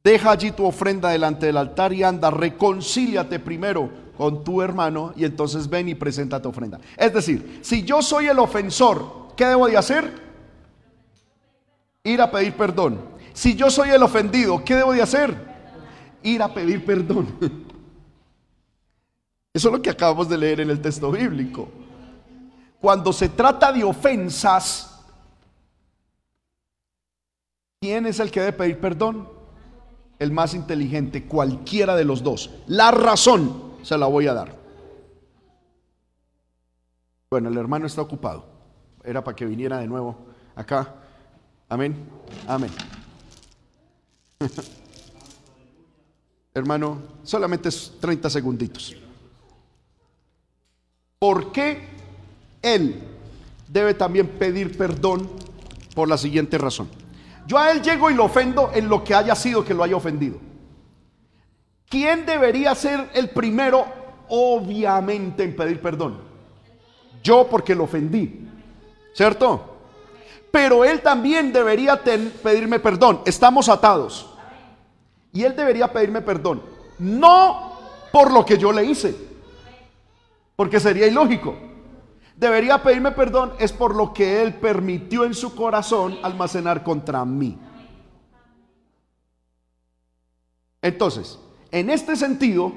[0.04, 5.26] deja allí tu ofrenda delante del altar y anda, reconcíliate primero con tu hermano y
[5.26, 6.80] entonces ven y presenta tu ofrenda.
[6.96, 10.22] Es decir, si yo soy el ofensor, ¿qué debo de hacer?
[12.04, 13.00] Ir a pedir perdón.
[13.34, 15.36] Si yo soy el ofendido, ¿qué debo de hacer?
[16.22, 17.73] Ir a pedir perdón.
[19.54, 21.70] Eso es lo que acabamos de leer en el texto bíblico.
[22.82, 25.00] Cuando se trata de ofensas,
[27.80, 29.30] ¿quién es el que debe pedir perdón?
[30.18, 32.50] El más inteligente, cualquiera de los dos.
[32.66, 34.58] La razón se la voy a dar.
[37.30, 38.46] Bueno, el hermano está ocupado.
[39.04, 40.18] Era para que viniera de nuevo
[40.56, 40.96] acá.
[41.70, 41.96] Amén.
[42.48, 42.72] Amén.
[46.56, 49.03] hermano, solamente es 30 segunditos.
[51.24, 51.80] ¿Por qué
[52.62, 53.02] él
[53.70, 55.30] debe también pedir perdón?
[55.96, 56.90] Por la siguiente razón.
[57.48, 59.96] Yo a él llego y lo ofendo en lo que haya sido que lo haya
[59.96, 60.36] ofendido.
[61.88, 63.86] ¿Quién debería ser el primero,
[64.28, 66.20] obviamente, en pedir perdón?
[67.24, 68.46] Yo porque lo ofendí,
[69.14, 69.78] ¿cierto?
[70.52, 73.22] Pero él también debería pedirme perdón.
[73.26, 74.30] Estamos atados.
[75.32, 76.62] Y él debería pedirme perdón.
[77.00, 77.80] No
[78.12, 79.32] por lo que yo le hice,
[80.56, 81.56] porque sería ilógico.
[82.36, 87.58] Debería pedirme perdón es por lo que él permitió en su corazón almacenar contra mí.
[90.82, 91.40] Entonces,
[91.72, 92.74] en este sentido,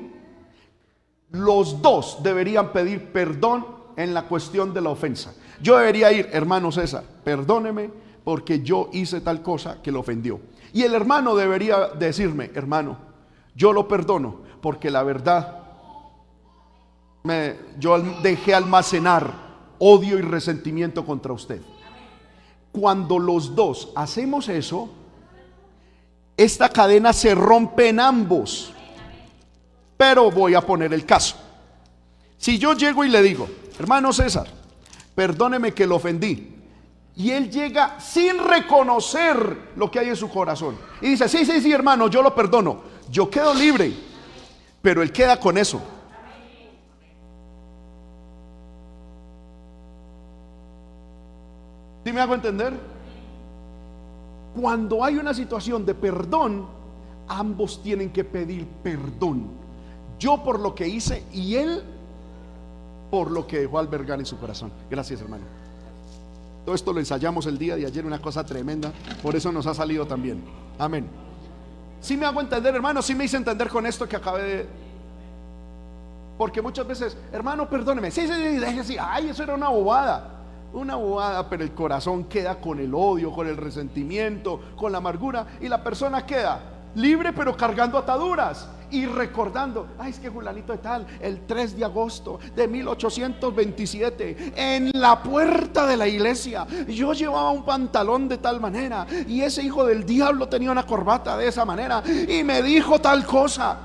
[1.31, 3.67] los dos deberían pedir perdón
[3.97, 5.35] en la cuestión de la ofensa.
[5.61, 7.91] Yo debería ir, hermano César, perdóneme
[8.23, 10.41] porque yo hice tal cosa que lo ofendió.
[10.73, 12.99] Y el hermano debería decirme, hermano,
[13.55, 15.66] yo lo perdono porque la verdad,
[17.79, 19.47] yo dejé almacenar
[19.79, 21.61] odio y resentimiento contra usted.
[22.73, 24.91] Cuando los dos hacemos eso,
[26.37, 28.73] esta cadena se rompe en ambos.
[29.97, 31.37] Pero voy a poner el caso.
[32.37, 33.49] Si yo llego y le digo,
[33.79, 34.47] hermano César,
[35.15, 36.53] perdóneme que lo ofendí.
[37.17, 40.77] Y él llega sin reconocer lo que hay en su corazón.
[41.01, 42.83] Y dice, sí, sí, sí, hermano, yo lo perdono.
[43.11, 43.95] Yo quedo libre.
[44.83, 45.81] Pero él queda con eso.
[52.07, 52.73] ¿Sí me hago entender?
[54.55, 56.65] Cuando hay una situación de perdón,
[57.27, 59.49] ambos tienen que pedir perdón.
[60.17, 61.83] Yo por lo que hice y él
[63.11, 64.71] por lo que dejó albergar en su corazón.
[64.89, 65.43] Gracias, hermano.
[66.65, 68.93] Todo esto lo ensayamos el día de ayer, una cosa tremenda.
[69.21, 70.45] Por eso nos ha salido también.
[70.79, 71.09] Amén.
[72.01, 74.67] Si me hago entender, hermano, si me hice entender con esto que acabé de.
[76.39, 78.13] Porque muchas veces, hermano, perdóneme.
[78.13, 78.97] Sí, sí, sí, déjese.
[79.01, 80.36] Ay, eso era una bobada.
[80.77, 85.47] Una bobada, pero el corazón queda con el odio, con el resentimiento, con la amargura.
[85.59, 86.61] Y la persona queda
[86.95, 91.85] libre, pero cargando ataduras y recordando, ay, es que Julanito de tal, el 3 de
[91.87, 98.61] agosto de 1827, en la puerta de la iglesia, yo llevaba un pantalón de tal
[98.61, 103.01] manera y ese hijo del diablo tenía una corbata de esa manera y me dijo
[103.01, 103.79] tal cosa.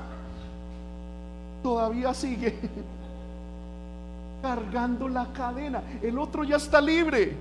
[1.62, 2.58] Todavía sigue
[4.42, 7.36] cargando la cadena, el otro ya está libre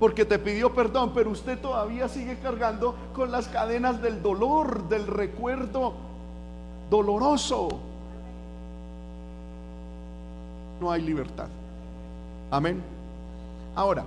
[0.00, 5.06] porque te pidió perdón, pero usted todavía sigue cargando con las cadenas del dolor, del
[5.06, 5.92] recuerdo
[6.88, 7.68] doloroso.
[10.80, 11.48] No hay libertad.
[12.50, 12.82] Amén.
[13.76, 14.02] Ahora,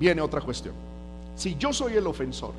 [0.00, 0.74] viene otra cuestión.
[1.36, 2.54] Si yo soy el ofensor,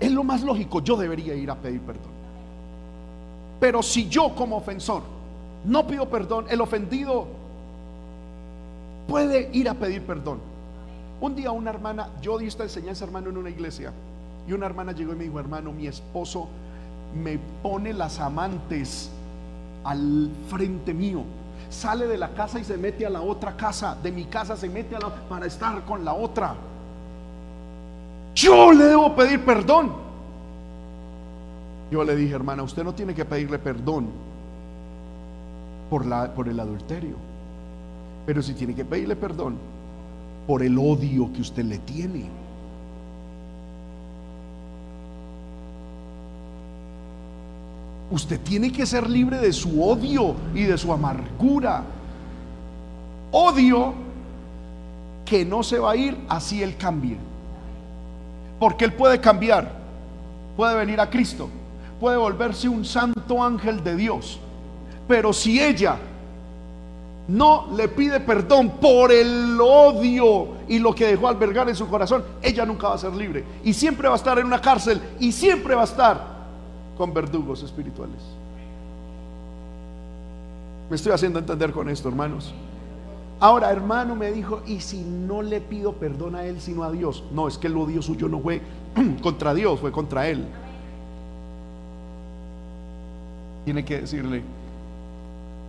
[0.00, 2.11] es lo más lógico, yo debería ir a pedir perdón.
[3.62, 5.04] Pero si yo como ofensor
[5.64, 7.28] no pido perdón, el ofendido
[9.06, 10.40] puede ir a pedir perdón.
[11.20, 13.92] Un día una hermana, yo di esta enseñanza hermano en una iglesia
[14.48, 16.48] y una hermana llegó y me dijo, hermano, mi esposo
[17.14, 19.10] me pone las amantes
[19.84, 21.22] al frente mío.
[21.70, 23.96] Sale de la casa y se mete a la otra casa.
[24.02, 26.56] De mi casa se mete a la, para estar con la otra.
[28.34, 30.01] Yo le debo pedir perdón.
[31.92, 34.06] Yo le dije, hermana, usted no tiene que pedirle perdón
[35.90, 37.16] por, el adulterio.
[38.24, 39.58] Pero si tiene que pedirle perdón
[40.46, 42.30] por el odio que usted le tiene.
[48.10, 51.82] Usted tiene que ser libre de su odio y de su amargura.
[53.32, 53.92] Odio
[55.26, 57.18] que no se va a ir así él cambie.
[58.58, 59.70] Porque él puede cambiar,
[60.56, 61.50] puede venir a Cristo,
[62.02, 64.40] puede volverse un santo ángel de Dios.
[65.06, 65.98] Pero si ella
[67.28, 72.24] no le pide perdón por el odio y lo que dejó albergar en su corazón,
[72.42, 73.44] ella nunca va a ser libre.
[73.62, 76.20] Y siempre va a estar en una cárcel y siempre va a estar
[76.98, 78.20] con verdugos espirituales.
[80.90, 82.52] Me estoy haciendo entender con esto, hermanos.
[83.38, 87.22] Ahora, hermano me dijo, ¿y si no le pido perdón a él sino a Dios?
[87.32, 88.60] No, es que el odio suyo no fue
[89.22, 90.48] contra Dios, fue contra él.
[93.64, 94.42] Tiene que decirle,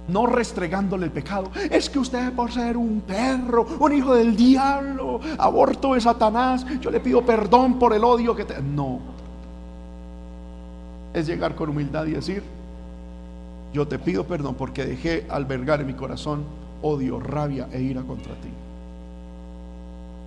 [0.08, 1.52] no restregándole el pecado.
[1.70, 6.92] Es que usted por ser un perro, un hijo del diablo, aborto de Satanás, yo
[6.92, 8.62] le pido perdón por el odio que te...
[8.62, 9.00] No.
[11.14, 12.44] Es llegar con humildad y decir,
[13.72, 16.44] yo te pido perdón porque dejé albergar en mi corazón
[16.82, 18.50] odio, rabia e ira contra ti.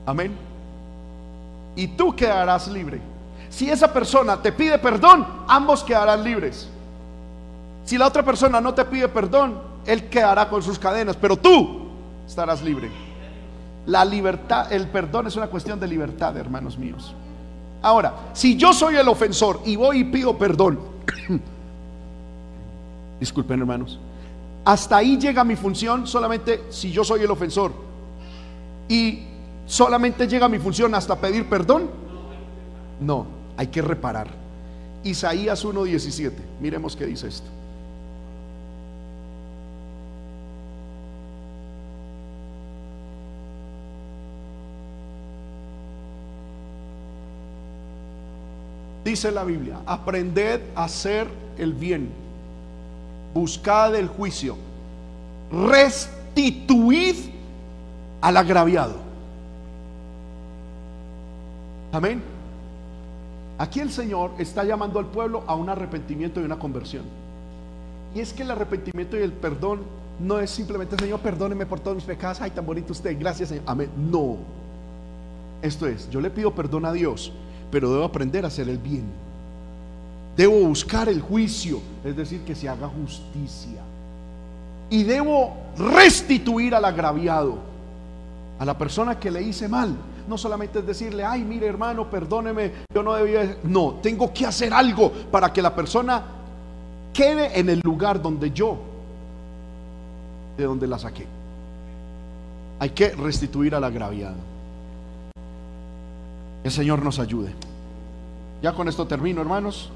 [0.07, 0.33] Amén.
[1.75, 3.01] Y tú quedarás libre.
[3.51, 6.69] Si esa persona te pide perdón, ambos quedarán libres.
[7.87, 11.87] Si la otra persona no te pide perdón, él quedará con sus cadenas, pero tú
[12.27, 12.91] estarás libre.
[13.87, 17.15] La libertad, el perdón es una cuestión de libertad, hermanos míos.
[17.81, 20.81] Ahora, si yo soy el ofensor y voy y pido perdón,
[23.21, 24.01] disculpen hermanos,
[24.65, 27.73] hasta ahí llega mi función solamente si yo soy el ofensor.
[28.89, 29.29] Y
[29.65, 31.89] solamente llega mi función hasta pedir perdón.
[33.01, 33.27] No,
[33.57, 34.27] hay que reparar.
[35.05, 37.56] Isaías 1.17, miremos qué dice esto.
[49.07, 51.29] Dice la Biblia, aprended a hacer
[51.59, 52.11] el bien,
[53.33, 54.57] buscad el juicio,
[55.53, 57.15] restituid
[58.21, 58.97] al agraviado.
[61.93, 62.21] Amén.
[63.59, 67.05] Aquí el Señor está llamando al pueblo a un arrepentimiento y una conversión.
[68.13, 69.83] Y es que el arrepentimiento y el perdón
[70.19, 72.41] no es simplemente, Señor, perdóneme por todos mis pecados.
[72.41, 73.17] Ay, tan bonito usted.
[73.17, 73.63] Gracias, Señor.
[73.69, 73.89] Amén.
[73.97, 74.39] No.
[75.63, 77.33] Esto es, yo le pido perdón a Dios
[77.71, 79.05] pero debo aprender a hacer el bien.
[80.37, 83.81] Debo buscar el juicio, es decir, que se haga justicia.
[84.91, 87.59] Y debo restituir al agraviado,
[88.59, 89.97] a la persona que le hice mal.
[90.29, 93.57] No solamente es decirle, ay, mire hermano, perdóneme, yo no debía...
[93.65, 96.23] No, tengo que hacer algo para que la persona
[97.13, 98.77] quede en el lugar donde yo,
[100.57, 101.27] de donde la saqué.
[102.79, 104.56] Hay que restituir al agraviado.
[106.67, 107.53] El Señor nos ayude.
[108.61, 109.89] Ya con esto termino, hermanos.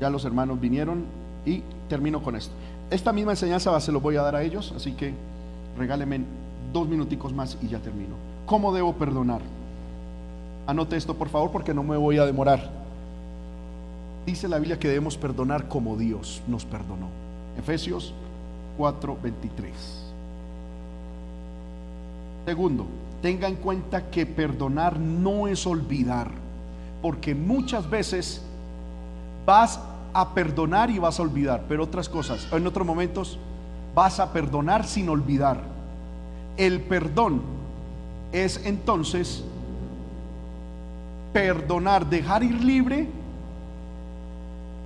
[0.00, 1.04] Ya los hermanos vinieron
[1.46, 2.52] y termino con esto.
[2.90, 5.14] Esta misma enseñanza se lo voy a dar a ellos, así que
[5.78, 6.22] regálenme
[6.72, 8.16] dos minuticos más y ya termino.
[8.44, 9.40] ¿Cómo debo perdonar?
[10.66, 12.68] Anote esto, por favor, porque no me voy a demorar.
[14.26, 17.06] Dice la Biblia que debemos perdonar como Dios nos perdonó.
[17.56, 18.12] Efesios
[18.78, 19.70] 4:23.
[22.46, 22.84] Segundo,
[23.22, 26.30] tenga en cuenta que perdonar no es olvidar,
[27.00, 28.42] porque muchas veces
[29.46, 29.80] vas
[30.12, 33.38] a perdonar y vas a olvidar, pero otras cosas, en otros momentos
[33.94, 35.62] vas a perdonar sin olvidar.
[36.56, 37.40] El perdón
[38.32, 39.44] es entonces
[41.32, 43.08] perdonar, dejar ir libre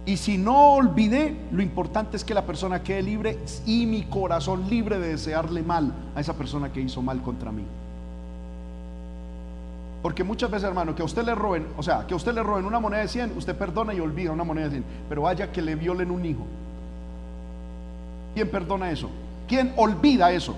[0.04, 4.70] y si no olvidé, lo importante es que la persona quede libre y mi corazón
[4.70, 7.64] libre de desearle mal a esa persona que hizo mal contra mí.
[10.06, 12.40] Porque muchas veces, hermano, que a usted le roben, o sea, que a usted le
[12.40, 14.84] roben una moneda de 100, usted perdona y olvida una moneda de 100.
[15.08, 16.46] Pero vaya que le violen un hijo.
[18.32, 19.10] ¿Quién perdona eso?
[19.48, 20.54] ¿Quién olvida eso?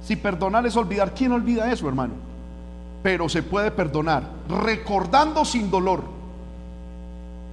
[0.00, 2.14] Si perdonar es olvidar, ¿quién olvida eso, hermano?
[3.02, 6.04] Pero se puede perdonar recordando sin dolor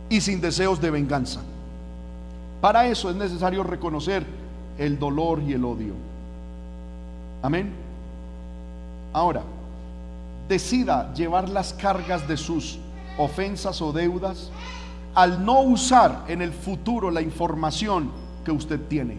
[0.08, 1.42] y sin deseos de venganza.
[2.62, 4.26] Para eso es necesario reconocer
[4.78, 5.96] el dolor y el odio.
[7.44, 7.74] Amén.
[9.12, 9.42] Ahora,
[10.50, 12.80] decida llevar las cargas de sus
[13.18, 14.52] ofensas o deudas
[15.14, 18.12] al no usar en el futuro la información
[18.44, 19.18] que usted tiene.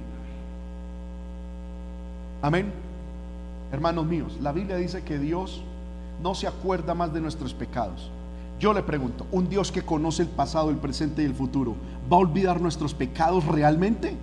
[2.42, 2.72] Amén.
[3.72, 5.62] Hermanos míos, la Biblia dice que Dios
[6.22, 8.10] no se acuerda más de nuestros pecados.
[8.58, 11.76] Yo le pregunto, ¿un Dios que conoce el pasado, el presente y el futuro,
[12.12, 14.16] va a olvidar nuestros pecados realmente?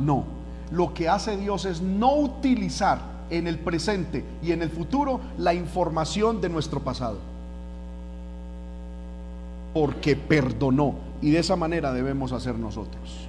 [0.00, 0.24] No.
[0.70, 5.54] Lo que hace Dios es no utilizar en el presente y en el futuro la
[5.54, 7.18] información de nuestro pasado.
[9.72, 10.94] Porque perdonó.
[11.20, 13.28] Y de esa manera debemos hacer nosotros.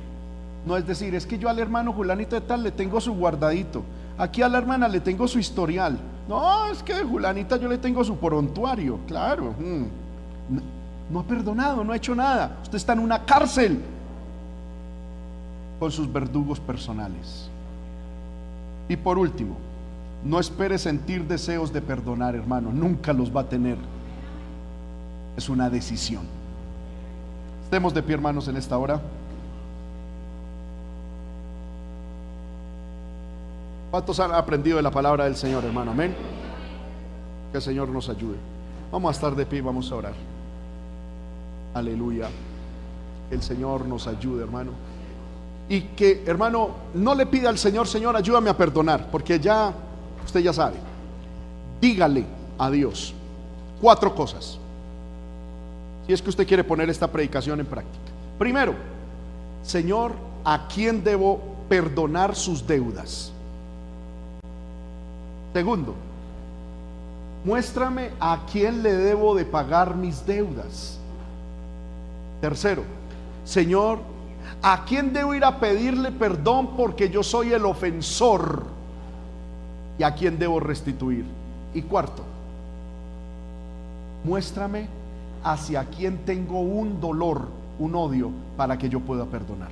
[0.66, 3.84] No es decir, es que yo al hermano Julanito de tal le tengo su guardadito.
[4.18, 5.98] Aquí a la hermana le tengo su historial.
[6.28, 9.00] No, es que Julanita yo le tengo su prontuario.
[9.08, 9.54] Claro.
[9.60, 11.14] Mm.
[11.14, 12.58] No, ha perdonado, no ha hecho nada.
[12.64, 13.80] Usted está en una cárcel
[15.80, 17.50] con sus verdugos personales.
[18.90, 19.56] Y por último,
[20.26, 22.72] no espere sentir deseos de perdonar, hermano.
[22.74, 23.78] Nunca los va a tener.
[25.38, 26.24] Es una decisión.
[27.64, 29.00] Estemos de pie, hermanos, en esta hora.
[33.92, 35.92] ¿Cuántos han aprendido de la palabra del Señor, hermano?
[35.92, 36.16] Amén.
[37.52, 38.38] Que el Señor nos ayude.
[38.92, 40.14] Vamos a estar de pie y vamos a orar.
[41.76, 42.30] Aleluya.
[43.30, 44.72] El Señor nos ayude, hermano.
[45.70, 49.74] Y que, hermano, no le pida al Señor, Señor, ayúdame a perdonar, porque ya,
[50.26, 50.78] usted ya sabe.
[51.80, 52.26] Dígale
[52.58, 53.14] a Dios
[53.82, 54.58] cuatro cosas.
[56.08, 58.12] Si es que usted quiere poner esta predicación en práctica.
[58.38, 58.76] Primero,
[59.64, 63.32] Señor, ¿a quién debo perdonar sus deudas?
[65.54, 65.96] Segundo,
[67.44, 71.00] muéstrame a quién le debo de pagar mis deudas.
[72.42, 72.84] Tercero,
[73.46, 74.00] Señor,
[74.62, 78.75] ¿a quién debo ir a pedirle perdón porque yo soy el ofensor?
[79.98, 81.26] ¿Y a quién debo restituir?
[81.74, 82.24] Y cuarto,
[84.24, 84.88] muéstrame
[85.44, 87.48] hacia quién tengo un dolor,
[87.80, 89.70] un odio, para que yo pueda perdonar.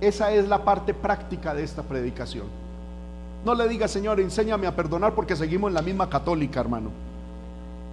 [0.00, 2.46] Esa es la parte práctica de esta predicación.
[3.44, 6.90] No le diga, Señor, enséñame a perdonar porque seguimos en la misma católica, hermano.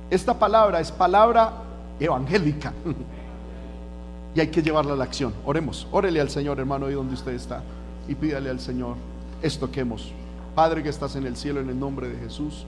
[0.09, 1.53] Esta palabra es palabra
[1.99, 2.73] evangélica.
[4.35, 5.33] y hay que llevarla a la acción.
[5.45, 7.61] Oremos, órele al Señor, hermano, ahí donde usted está.
[8.07, 8.95] Y pídale al Señor
[9.41, 10.11] esto que hemos.
[10.55, 12.65] Padre que estás en el cielo, en el nombre de Jesús.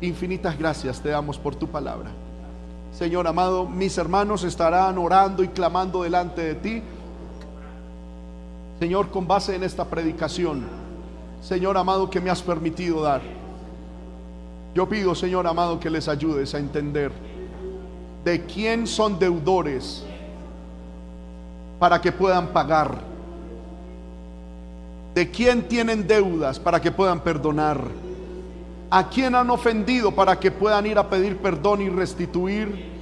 [0.00, 2.10] Infinitas gracias te damos por tu palabra.
[2.92, 6.82] Señor amado, mis hermanos estarán orando y clamando delante de ti.
[8.78, 10.82] Señor, con base en esta predicación
[11.42, 13.20] Señor amado, que me has permitido dar.
[14.74, 17.10] Yo pido, Señor amado, que les ayudes a entender
[18.24, 20.04] de quién son deudores
[21.80, 23.11] para que puedan pagar.
[25.14, 27.80] De quién tienen deudas para que puedan perdonar.
[28.90, 32.92] A quién han ofendido para que puedan ir a pedir perdón y restituir.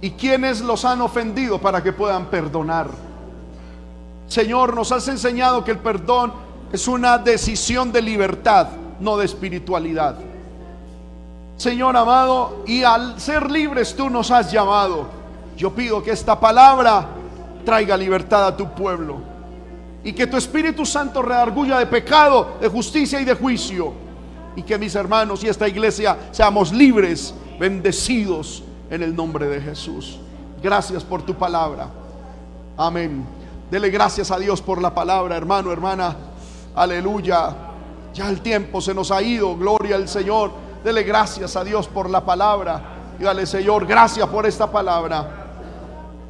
[0.00, 2.88] Y quiénes los han ofendido para que puedan perdonar.
[4.28, 6.32] Señor, nos has enseñado que el perdón
[6.72, 8.68] es una decisión de libertad,
[9.00, 10.16] no de espiritualidad.
[11.56, 15.06] Señor amado, y al ser libres tú nos has llamado.
[15.56, 17.06] Yo pido que esta palabra
[17.64, 19.35] traiga libertad a tu pueblo
[20.06, 23.92] y que tu Espíritu Santo redarguya de pecado, de justicia y de juicio.
[24.54, 30.20] Y que mis hermanos y esta iglesia seamos libres, bendecidos en el nombre de Jesús.
[30.62, 31.88] Gracias por tu palabra.
[32.76, 33.26] Amén.
[33.68, 36.16] Dele gracias a Dios por la palabra, hermano, hermana.
[36.76, 37.56] Aleluya.
[38.14, 39.56] Ya el tiempo se nos ha ido.
[39.56, 40.52] Gloria al Señor.
[40.84, 42.80] Dele gracias a Dios por la palabra.
[43.18, 45.45] Dígale, Señor, gracias por esta palabra.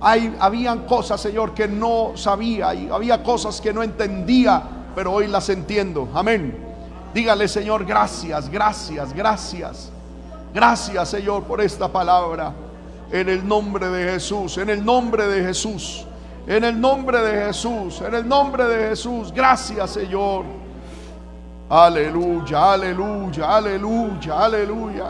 [0.08, 4.62] Hay, habían cosas, Señor, que no sabía y había cosas que no entendía,
[4.94, 6.08] pero hoy las entiendo.
[6.14, 6.56] Amén.
[7.12, 9.90] Dígale, Señor, gracias, gracias, gracias.
[10.54, 12.52] Gracias, Señor, por esta palabra.
[13.10, 16.06] En el nombre de Jesús, en el nombre de Jesús.
[16.46, 19.32] En el nombre de Jesús, en el nombre de Jesús.
[19.32, 20.44] Gracias, Señor.
[21.68, 25.06] Aleluya, aleluya, aleluya, aleluya.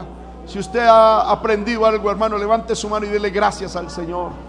[0.46, 4.45] Si usted ha aprendido algo, hermano, levante su mano y dele gracias al Señor.